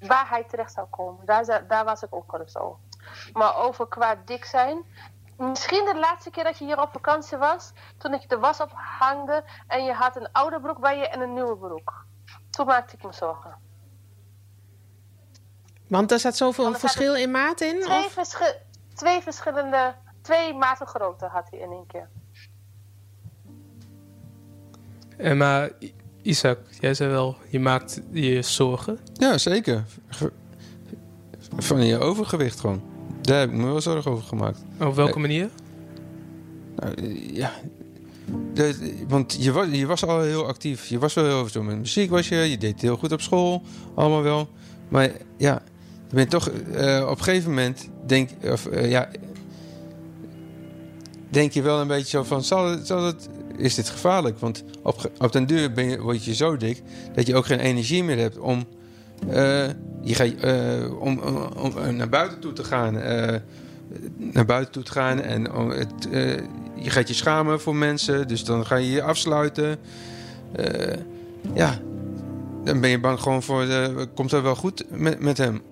waar 0.00 0.28
hij 0.28 0.44
terecht 0.44 0.72
zou 0.72 0.86
komen. 0.90 1.26
Daar, 1.26 1.66
daar 1.68 1.84
was 1.84 2.02
ik 2.02 2.14
ook 2.14 2.30
gerust 2.30 2.58
over. 2.58 2.78
Maar 3.32 3.56
over 3.56 3.88
qua 3.88 4.16
dik 4.24 4.44
zijn. 4.44 4.82
Misschien 5.36 5.84
de 5.84 5.98
laatste 5.98 6.30
keer 6.30 6.44
dat 6.44 6.58
je 6.58 6.64
hier 6.64 6.80
op 6.80 6.92
vakantie 6.92 7.38
was. 7.38 7.72
Toen 7.98 8.14
ik 8.14 8.28
de 8.28 8.38
was 8.38 8.60
ophangde 8.60 9.44
en 9.66 9.84
je 9.84 9.92
had 9.92 10.16
een 10.16 10.28
oude 10.32 10.60
broek 10.60 10.80
bij 10.80 10.98
je 10.98 11.08
en 11.08 11.20
een 11.20 11.32
nieuwe 11.34 11.56
broek. 11.56 12.04
Toen 12.50 12.66
maakte 12.66 12.96
ik 12.96 13.04
me 13.04 13.12
zorgen. 13.12 13.54
Want 15.88 16.12
er 16.12 16.18
zat 16.18 16.36
zoveel 16.36 16.74
verschil 16.74 17.14
in 17.14 17.30
maat 17.30 17.60
in? 17.60 17.80
Twee, 17.80 18.08
verschi- 18.08 18.58
twee 18.94 19.20
verschillende, 19.22 19.94
twee 20.22 20.54
maten 20.54 20.86
grootte 20.86 21.26
had 21.26 21.50
hij 21.50 21.58
in 21.58 21.70
één 21.70 21.86
keer. 21.86 22.08
En 25.16 25.36
maar 25.36 25.70
I- 25.80 25.94
Isaac, 26.22 26.58
jij 26.80 26.94
zei 26.94 27.10
wel, 27.10 27.36
je 27.48 27.60
maakt 27.60 28.00
je 28.10 28.42
zorgen. 28.42 28.98
Ja, 29.12 29.38
zeker. 29.38 29.84
Ge- 30.08 30.32
Van 31.56 31.84
je 31.86 31.98
overgewicht 31.98 32.60
gewoon. 32.60 32.82
Daar 33.24 33.40
heb 33.40 33.50
ik 33.50 33.56
me 33.56 33.66
wel 33.66 33.80
zorgen 33.80 34.10
over 34.10 34.24
gemaakt. 34.24 34.64
Op 34.80 34.94
welke 34.94 35.18
manier? 35.18 35.50
Nou, 36.76 36.94
eh, 36.94 37.36
ja. 37.36 37.52
De- 38.54 39.04
want 39.08 39.36
je 39.40 39.52
was, 39.52 39.66
je 39.70 39.86
was 39.86 40.04
al 40.04 40.20
heel 40.20 40.46
actief. 40.46 40.86
Je 40.86 40.98
was 40.98 41.14
wel 41.14 41.24
heel 41.24 41.48
zo 41.48 41.62
met 41.62 41.78
muziek 41.78 42.10
was 42.10 42.28
je. 42.28 42.36
Je 42.36 42.58
deed 42.58 42.80
heel 42.80 42.96
goed 42.96 43.12
op 43.12 43.20
school. 43.20 43.62
Allemaal 43.94 44.22
wel. 44.22 44.48
Maar 44.88 45.10
ja, 45.36 45.62
je 46.08 46.14
bent 46.14 46.30
toch 46.30 46.48
eh, 46.48 47.06
op 47.10 47.18
een 47.18 47.24
gegeven 47.24 47.48
moment 47.50 47.88
denk, 48.06 48.30
of, 48.42 48.66
eh, 48.66 48.90
ja, 48.90 49.08
denk 51.28 51.52
je 51.52 51.62
wel 51.62 51.80
een 51.80 51.88
beetje 51.88 52.08
zo 52.08 52.22
van... 52.22 52.42
Zal 52.44 52.70
het, 52.70 52.86
zal 52.86 53.04
het, 53.04 53.28
is 53.56 53.74
dit 53.74 53.88
gevaarlijk? 53.88 54.38
Want 54.38 54.64
op, 54.82 55.10
op 55.18 55.32
den 55.32 55.46
duur 55.46 55.72
ben 55.72 55.90
je, 55.90 56.00
word 56.00 56.24
je 56.24 56.34
zo 56.34 56.56
dik... 56.56 56.82
dat 57.14 57.26
je 57.26 57.34
ook 57.34 57.46
geen 57.46 57.60
energie 57.60 58.04
meer 58.04 58.18
hebt 58.18 58.38
om, 58.38 58.58
eh, 58.58 58.64
je 60.00 60.14
gaat, 60.14 60.32
eh, 60.32 61.00
om, 61.00 61.18
om, 61.18 61.36
om, 61.56 61.78
eh, 61.78 61.88
naar 61.88 62.08
buiten 62.08 62.40
toe 62.40 62.52
te 62.52 62.64
gaan... 62.64 62.98
eh, 62.98 63.40
naar 64.16 64.44
buiten 64.44 64.72
toe 64.72 64.82
te 64.82 64.92
gaan 64.92 65.20
en 65.20 65.52
om 65.52 65.70
het, 65.70 66.08
eh, 66.10 66.36
je 66.74 66.90
gaat 66.90 67.08
je 67.08 67.14
schamen 67.14 67.60
voor 67.60 67.76
mensen, 67.76 68.28
dus 68.28 68.44
dan 68.44 68.66
ga 68.66 68.76
je 68.76 68.90
je 68.90 69.02
afsluiten. 69.02 69.78
Eh, 70.52 70.98
ja, 71.54 71.78
dan 72.64 72.80
ben 72.80 72.90
je 72.90 73.00
bang 73.00 73.20
gewoon 73.20 73.42
voor, 73.42 73.60
de, 73.66 74.08
komt 74.14 74.30
dat 74.30 74.42
wel 74.42 74.56
goed 74.56 74.84
met, 74.90 75.20
met 75.20 75.38
hem? 75.38 75.62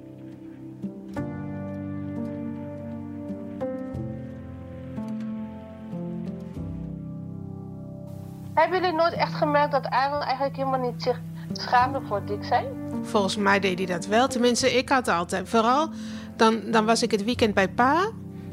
Hebben 8.54 8.80
jullie 8.80 8.96
nooit 8.96 9.12
echt 9.12 9.34
gemerkt 9.34 9.72
dat 9.72 9.86
Aaron 9.86 10.20
eigenlijk 10.20 10.56
helemaal 10.56 10.90
niet 10.90 11.02
zich 11.02 11.20
schaamde 11.60 12.00
voor 12.08 12.22
dik 12.26 12.44
zijn? 12.44 12.66
Volgens 13.02 13.36
mij 13.36 13.60
deed 13.60 13.78
hij 13.78 13.86
dat 13.86 14.06
wel. 14.06 14.28
Tenminste, 14.28 14.76
ik 14.76 14.88
had 14.88 15.08
altijd. 15.08 15.48
Vooral, 15.48 15.88
dan, 16.36 16.60
dan 16.70 16.84
was 16.84 17.02
ik 17.02 17.10
het 17.10 17.24
weekend 17.24 17.54
bij 17.54 17.68
pa. 17.68 18.10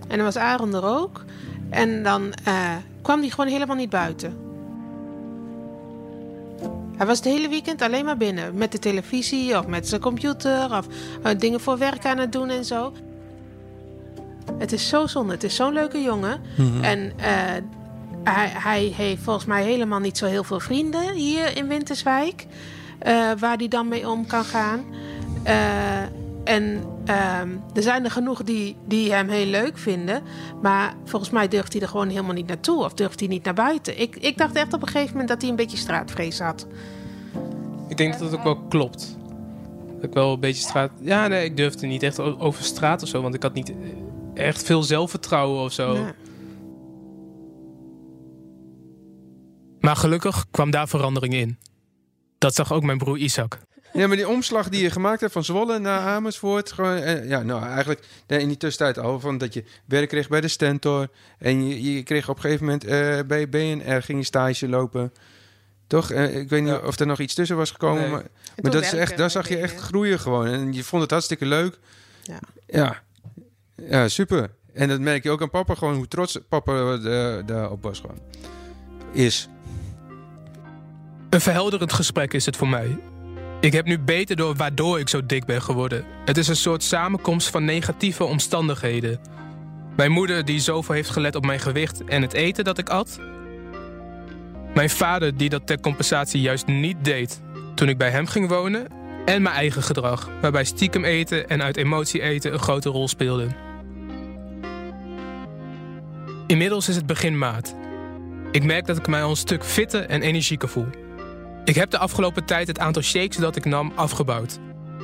En 0.07 0.15
dan 0.15 0.25
was 0.25 0.37
Aaron 0.37 0.75
er 0.75 0.85
ook. 0.85 1.23
En 1.69 2.03
dan 2.03 2.33
eh, 2.43 2.75
kwam 3.01 3.19
hij 3.19 3.29
gewoon 3.29 3.51
helemaal 3.51 3.75
niet 3.75 3.89
buiten. 3.89 4.37
Hij 6.97 7.07
was 7.07 7.17
het 7.17 7.27
hele 7.27 7.49
weekend 7.49 7.81
alleen 7.81 8.05
maar 8.05 8.17
binnen. 8.17 8.55
Met 8.57 8.71
de 8.71 8.79
televisie 8.79 9.57
of 9.57 9.67
met 9.67 9.87
zijn 9.87 10.01
computer. 10.01 10.77
Of 10.77 10.87
eh, 11.23 11.37
dingen 11.37 11.59
voor 11.59 11.77
werk 11.77 12.05
aan 12.05 12.17
het 12.17 12.31
doen 12.31 12.49
en 12.49 12.65
zo. 12.65 12.93
Het 14.57 14.71
is 14.71 14.89
zo 14.89 15.07
zonde. 15.07 15.33
Het 15.33 15.43
is 15.43 15.55
zo'n 15.55 15.73
leuke 15.73 16.01
jongen. 16.01 16.41
Mhm. 16.57 16.83
En 16.83 17.11
eh, 17.17 17.33
hij, 18.23 18.51
hij 18.53 18.93
heeft 18.95 19.21
volgens 19.21 19.45
mij 19.45 19.63
helemaal 19.63 19.99
niet 19.99 20.17
zo 20.17 20.25
heel 20.25 20.43
veel 20.43 20.59
vrienden 20.59 21.13
hier 21.13 21.57
in 21.57 21.67
Winterswijk. 21.67 22.45
Eh, 22.99 23.31
waar 23.39 23.57
hij 23.57 23.67
dan 23.67 23.87
mee 23.87 24.09
om 24.09 24.25
kan 24.27 24.43
gaan. 24.43 24.85
Eh, 25.43 26.01
en 26.43 26.83
ehm, 27.05 27.49
er 27.73 27.81
zijn 27.81 28.03
er 28.03 28.11
genoeg 28.11 28.43
die, 28.43 28.75
die 28.85 29.13
hem 29.13 29.29
heel 29.29 29.45
leuk 29.45 29.77
vinden. 29.77 30.23
Maar 30.61 30.93
volgens 31.05 31.31
mij 31.31 31.47
durft 31.47 31.73
hij 31.73 31.81
er 31.81 31.87
gewoon 31.87 32.09
helemaal 32.09 32.33
niet 32.33 32.47
naartoe. 32.47 32.83
Of 32.83 32.93
durft 32.93 33.19
hij 33.19 33.29
niet 33.29 33.43
naar 33.43 33.53
buiten. 33.53 33.99
Ik, 33.99 34.15
ik 34.15 34.37
dacht 34.37 34.55
echt 34.55 34.73
op 34.73 34.81
een 34.81 34.87
gegeven 34.87 35.11
moment 35.11 35.29
dat 35.29 35.41
hij 35.41 35.49
een 35.49 35.55
beetje 35.55 35.77
straatvrees 35.77 36.39
had. 36.39 36.67
Ik 37.87 37.97
denk 37.97 38.11
dat 38.11 38.21
het 38.21 38.33
ook 38.33 38.43
wel 38.43 38.57
klopt. 38.57 39.17
Dat 39.95 40.03
ik 40.03 40.13
wel 40.13 40.33
een 40.33 40.39
beetje 40.39 40.61
straat... 40.61 40.91
Ja, 41.01 41.27
nee, 41.27 41.45
ik 41.45 41.57
durfde 41.57 41.87
niet 41.87 42.03
echt 42.03 42.19
over 42.19 42.63
straat 42.63 43.03
of 43.03 43.09
zo. 43.09 43.21
Want 43.21 43.35
ik 43.35 43.43
had 43.43 43.53
niet 43.53 43.69
eh, 43.69 44.45
echt 44.45 44.63
veel 44.63 44.83
zelfvertrouwen 44.83 45.63
of 45.63 45.71
zo. 45.71 45.93
Nee. 45.93 46.11
Maar 49.79 49.95
gelukkig 49.95 50.45
kwam 50.51 50.71
daar 50.71 50.87
verandering 50.87 51.33
in. 51.33 51.57
Dat 52.39 52.55
zag 52.55 52.73
ook 52.73 52.83
mijn 52.83 52.97
broer 52.97 53.17
Isaac. 53.17 53.59
Ja, 53.93 54.07
maar 54.07 54.15
die 54.15 54.27
omslag 54.27 54.69
die 54.69 54.83
je 54.83 54.89
gemaakt 54.89 55.21
hebt 55.21 55.33
van 55.33 55.43
Zwolle 55.43 55.79
naar 55.79 55.99
Amersfoort. 55.99 56.71
Gewoon, 56.71 56.97
eh, 56.97 57.29
ja, 57.29 57.41
nou 57.41 57.63
eigenlijk 57.63 58.05
in 58.27 58.47
die 58.47 58.57
tussentijd 58.57 59.05
al. 59.05 59.19
Van 59.19 59.37
dat 59.37 59.53
je 59.53 59.63
werk 59.85 60.09
kreeg 60.09 60.27
bij 60.27 60.41
de 60.41 60.47
Stentor. 60.47 61.07
En 61.37 61.67
je, 61.67 61.93
je 61.93 62.03
kreeg 62.03 62.29
op 62.29 62.35
een 62.35 62.41
gegeven 62.41 62.65
moment 62.65 62.83
eh, 62.83 63.19
bij 63.27 63.49
BNR 63.49 64.01
ging 64.01 64.19
je 64.19 64.25
stage 64.25 64.67
lopen. 64.67 65.13
Toch? 65.87 66.11
Eh, 66.11 66.37
ik 66.37 66.49
weet 66.49 66.63
niet 66.63 66.73
of 66.73 66.99
er 66.99 67.05
nog 67.05 67.19
iets 67.19 67.33
tussen 67.33 67.57
was 67.57 67.71
gekomen. 67.71 68.01
Nee. 68.01 68.21
Maar, 68.61 68.71
dat 68.71 68.83
is 68.83 68.93
echt, 68.93 69.17
daar 69.17 69.31
zag 69.31 69.49
je 69.49 69.57
echt 69.57 69.79
groeien 69.79 70.19
gewoon. 70.19 70.47
En 70.47 70.73
je 70.73 70.83
vond 70.83 71.01
het 71.01 71.11
hartstikke 71.11 71.45
leuk. 71.45 71.79
Ja. 72.23 72.39
Ja, 72.67 73.01
ja 73.75 74.07
super. 74.07 74.49
En 74.73 74.87
dat 74.87 74.99
merk 74.99 75.23
je 75.23 75.29
ook 75.29 75.41
aan 75.41 75.49
papa 75.49 75.75
gewoon. 75.75 75.95
Hoe 75.95 76.07
trots 76.07 76.39
papa 76.49 76.97
daarop 77.45 77.83
was 77.83 77.99
gewoon. 77.99 78.19
Is. 79.11 79.49
Een 81.29 81.41
verhelderend 81.41 81.93
gesprek 81.93 82.33
is 82.33 82.45
het 82.45 82.57
voor 82.57 82.67
mij. 82.67 82.97
Ik 83.61 83.73
heb 83.73 83.85
nu 83.85 83.99
beter 83.99 84.35
door 84.35 84.55
waardoor 84.55 84.99
ik 84.99 85.09
zo 85.09 85.25
dik 85.25 85.45
ben 85.45 85.61
geworden. 85.61 86.05
Het 86.25 86.37
is 86.37 86.47
een 86.47 86.55
soort 86.55 86.83
samenkomst 86.83 87.49
van 87.49 87.65
negatieve 87.65 88.23
omstandigheden. 88.23 89.19
Mijn 89.95 90.11
moeder 90.11 90.45
die 90.45 90.59
zoveel 90.59 90.95
heeft 90.95 91.09
gelet 91.09 91.35
op 91.35 91.45
mijn 91.45 91.59
gewicht 91.59 92.03
en 92.03 92.21
het 92.21 92.33
eten 92.33 92.63
dat 92.63 92.77
ik 92.77 92.89
at. 92.89 93.19
Mijn 94.73 94.89
vader 94.89 95.37
die 95.37 95.49
dat 95.49 95.67
ter 95.67 95.79
compensatie 95.79 96.41
juist 96.41 96.67
niet 96.67 96.97
deed 97.01 97.41
toen 97.75 97.89
ik 97.89 97.97
bij 97.97 98.09
hem 98.09 98.25
ging 98.25 98.49
wonen. 98.49 98.87
En 99.25 99.41
mijn 99.41 99.55
eigen 99.55 99.83
gedrag, 99.83 100.29
waarbij 100.41 100.63
stiekem 100.63 101.03
eten 101.03 101.49
en 101.49 101.63
uit 101.63 101.77
emotie 101.77 102.21
eten 102.21 102.53
een 102.53 102.59
grote 102.59 102.89
rol 102.89 103.07
speelden. 103.07 103.55
Inmiddels 106.47 106.89
is 106.89 106.95
het 106.95 107.05
begin 107.05 107.37
maart. 107.37 107.75
Ik 108.51 108.63
merk 108.63 108.85
dat 108.85 108.97
ik 108.97 109.07
mij 109.07 109.23
al 109.23 109.29
een 109.29 109.35
stuk 109.35 109.63
fitter 109.63 110.05
en 110.05 110.21
energieker 110.21 110.69
voel. 110.69 110.87
Ik 111.65 111.75
heb 111.75 111.89
de 111.89 111.97
afgelopen 111.97 112.45
tijd 112.45 112.67
het 112.67 112.79
aantal 112.79 113.01
shakes 113.01 113.37
dat 113.37 113.55
ik 113.55 113.65
nam 113.65 113.91
afgebouwd. 113.95 114.59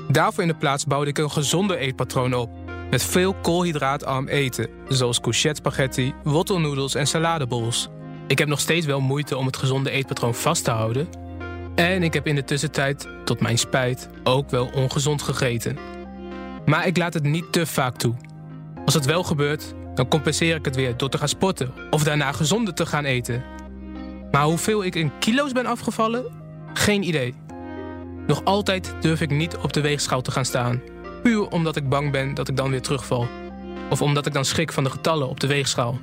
Daarvoor 0.10 0.44
in 0.44 0.50
de 0.50 0.56
plaats 0.56 0.86
bouwde 0.86 1.10
ik 1.10 1.18
een 1.18 1.32
gezonder 1.32 1.78
eetpatroon 1.78 2.34
op. 2.34 2.50
Met 2.90 3.04
veel 3.04 3.34
koolhydraatarm 3.34 4.28
eten, 4.28 4.70
zoals 4.88 5.22
courgette 5.22 5.60
spaghetti, 5.60 6.14
wortelnoedels 6.24 6.96
en 6.96 7.08
saladebols. 7.08 7.88
Ik 8.28 8.38
heb 8.38 8.48
nog 8.48 8.60
steeds 8.60 8.86
wel 8.86 9.02
moeite 9.02 9.38
om 9.38 9.46
het 9.46 9.58
gezonde 9.58 9.90
eetpatroon 9.90 10.36
vast 10.36 10.64
te 10.64 10.72
houden. 10.72 11.08
En 11.76 12.04
ik 12.04 12.14
heb 12.14 12.28
in 12.28 12.36
de 12.36 12.44
tussentijd, 12.44 13.08
tot 13.26 13.40
mijn 13.40 13.58
spijt, 13.58 14.10
ook 14.24 14.50
wel 14.50 14.70
ongezond 14.74 15.22
gegeten. 15.22 15.78
Maar 16.66 16.88
ik 16.88 16.98
laat 16.98 17.14
het 17.14 17.24
niet 17.24 17.52
te 17.52 17.66
vaak 17.66 17.98
toe. 17.98 18.16
Als 18.86 18.94
het 18.94 19.06
wel 19.06 19.24
gebeurt, 19.24 19.74
dan 19.96 20.08
compenseer 20.08 20.56
ik 20.56 20.66
het 20.66 20.76
weer 20.76 20.98
door 20.98 21.10
te 21.10 21.18
gaan 21.18 21.28
sporten 21.28 21.74
of 21.90 22.04
daarna 22.04 22.32
gezonder 22.32 22.74
te 22.74 22.86
gaan 22.86 23.06
eten. 23.06 23.44
Maar 24.32 24.46
hoeveel 24.46 24.84
ik 24.84 24.96
in 24.96 25.12
kilo's 25.20 25.52
ben 25.52 25.66
afgevallen? 25.66 26.45
Geen 26.78 27.04
idee. 27.04 27.34
Nog 28.28 28.44
altijd 28.44 28.94
durf 29.02 29.22
ik 29.22 29.30
niet 29.30 29.58
op 29.58 29.74
de 29.74 29.82
weegschaal 29.82 30.22
te 30.22 30.32
gaan 30.32 30.46
staan. 30.46 30.82
Puur 31.24 31.48
omdat 31.48 31.76
ik 31.76 31.90
bang 31.90 32.12
ben 32.12 32.34
dat 32.34 32.48
ik 32.48 32.58
dan 32.58 32.70
weer 32.70 32.82
terugval. 32.82 33.28
Of 33.90 34.02
omdat 34.02 34.26
ik 34.26 34.34
dan 34.34 34.46
schrik 34.46 34.72
van 34.72 34.84
de 34.84 34.90
getallen 34.90 35.30
op 35.30 35.40
de 35.40 35.48
weegschaal. 35.48 36.00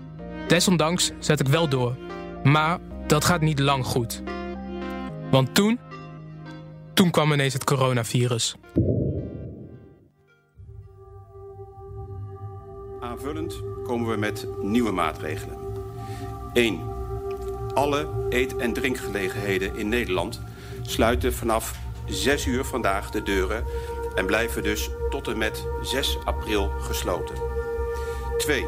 Desondanks 0.48 1.12
zet 1.18 1.40
ik 1.40 1.46
wel 1.48 1.68
door. 1.68 1.96
Maar 2.42 2.78
dat 3.06 3.24
gaat 3.24 3.40
niet 3.40 3.58
lang 3.58 3.84
goed. 3.84 4.22
Want 5.30 5.54
toen... 5.54 5.78
Toen 6.94 7.10
kwam 7.10 7.32
ineens 7.32 7.52
het 7.52 7.64
coronavirus. 7.64 8.54
Aanvullend 13.00 13.62
komen 13.84 14.10
we 14.10 14.16
met 14.16 14.46
nieuwe 14.62 14.90
maatregelen. 14.90 15.56
1. 16.52 16.80
Alle 17.74 18.08
eet- 18.28 18.56
en 18.56 18.72
drinkgelegenheden 18.72 19.76
in 19.76 19.88
Nederland 19.88 20.40
sluiten 20.82 21.34
vanaf 21.34 21.74
6 22.06 22.46
uur 22.46 22.64
vandaag 22.64 23.10
de 23.10 23.22
deuren 23.22 23.64
en 24.14 24.26
blijven 24.26 24.62
dus 24.62 24.90
tot 25.10 25.28
en 25.28 25.38
met 25.38 25.66
6 25.82 26.18
april 26.24 26.72
gesloten. 26.80 27.34
2. 28.38 28.66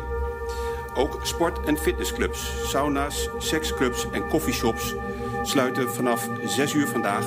Ook 0.95 1.19
sport- 1.23 1.67
en 1.67 1.79
fitnessclubs, 1.79 2.53
sauna's, 2.67 3.29
seksclubs 3.39 4.07
en 4.11 4.29
coffeeshops 4.29 4.95
sluiten 5.43 5.91
vanaf 5.91 6.29
6 6.45 6.75
uur 6.75 6.87
vandaag 6.87 7.25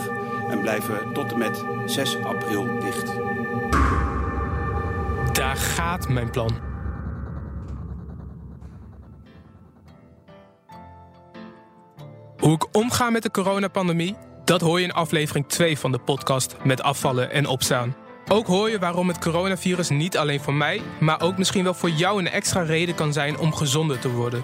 en 0.49 0.61
blijven 0.61 1.13
tot 1.13 1.31
en 1.31 1.37
met 1.37 1.63
6 1.85 2.17
april 2.23 2.79
dicht. 2.79 3.05
Daar 5.31 5.55
gaat 5.55 6.09
mijn 6.09 6.29
plan. 6.29 6.51
Hoe 12.39 12.53
ik 12.53 12.75
omga 12.75 13.09
met 13.09 13.23
de 13.23 13.31
coronapandemie 13.31 14.15
Dat 14.47 14.61
hoor 14.61 14.79
je 14.79 14.85
in 14.85 14.93
aflevering 14.93 15.47
2 15.47 15.77
van 15.77 15.91
de 15.91 15.97
podcast 15.97 16.55
met 16.63 16.81
afvallen 16.81 17.31
en 17.31 17.45
opstaan. 17.45 17.95
Ook 18.27 18.47
hoor 18.47 18.69
je 18.69 18.79
waarom 18.79 19.07
het 19.07 19.19
coronavirus 19.19 19.89
niet 19.89 20.17
alleen 20.17 20.39
voor 20.39 20.53
mij, 20.53 20.81
maar 20.99 21.21
ook 21.21 21.37
misschien 21.37 21.63
wel 21.63 21.73
voor 21.73 21.89
jou 21.89 22.19
een 22.19 22.29
extra 22.29 22.61
reden 22.61 22.95
kan 22.95 23.13
zijn 23.13 23.37
om 23.37 23.53
gezonder 23.53 23.99
te 23.99 24.11
worden. 24.11 24.43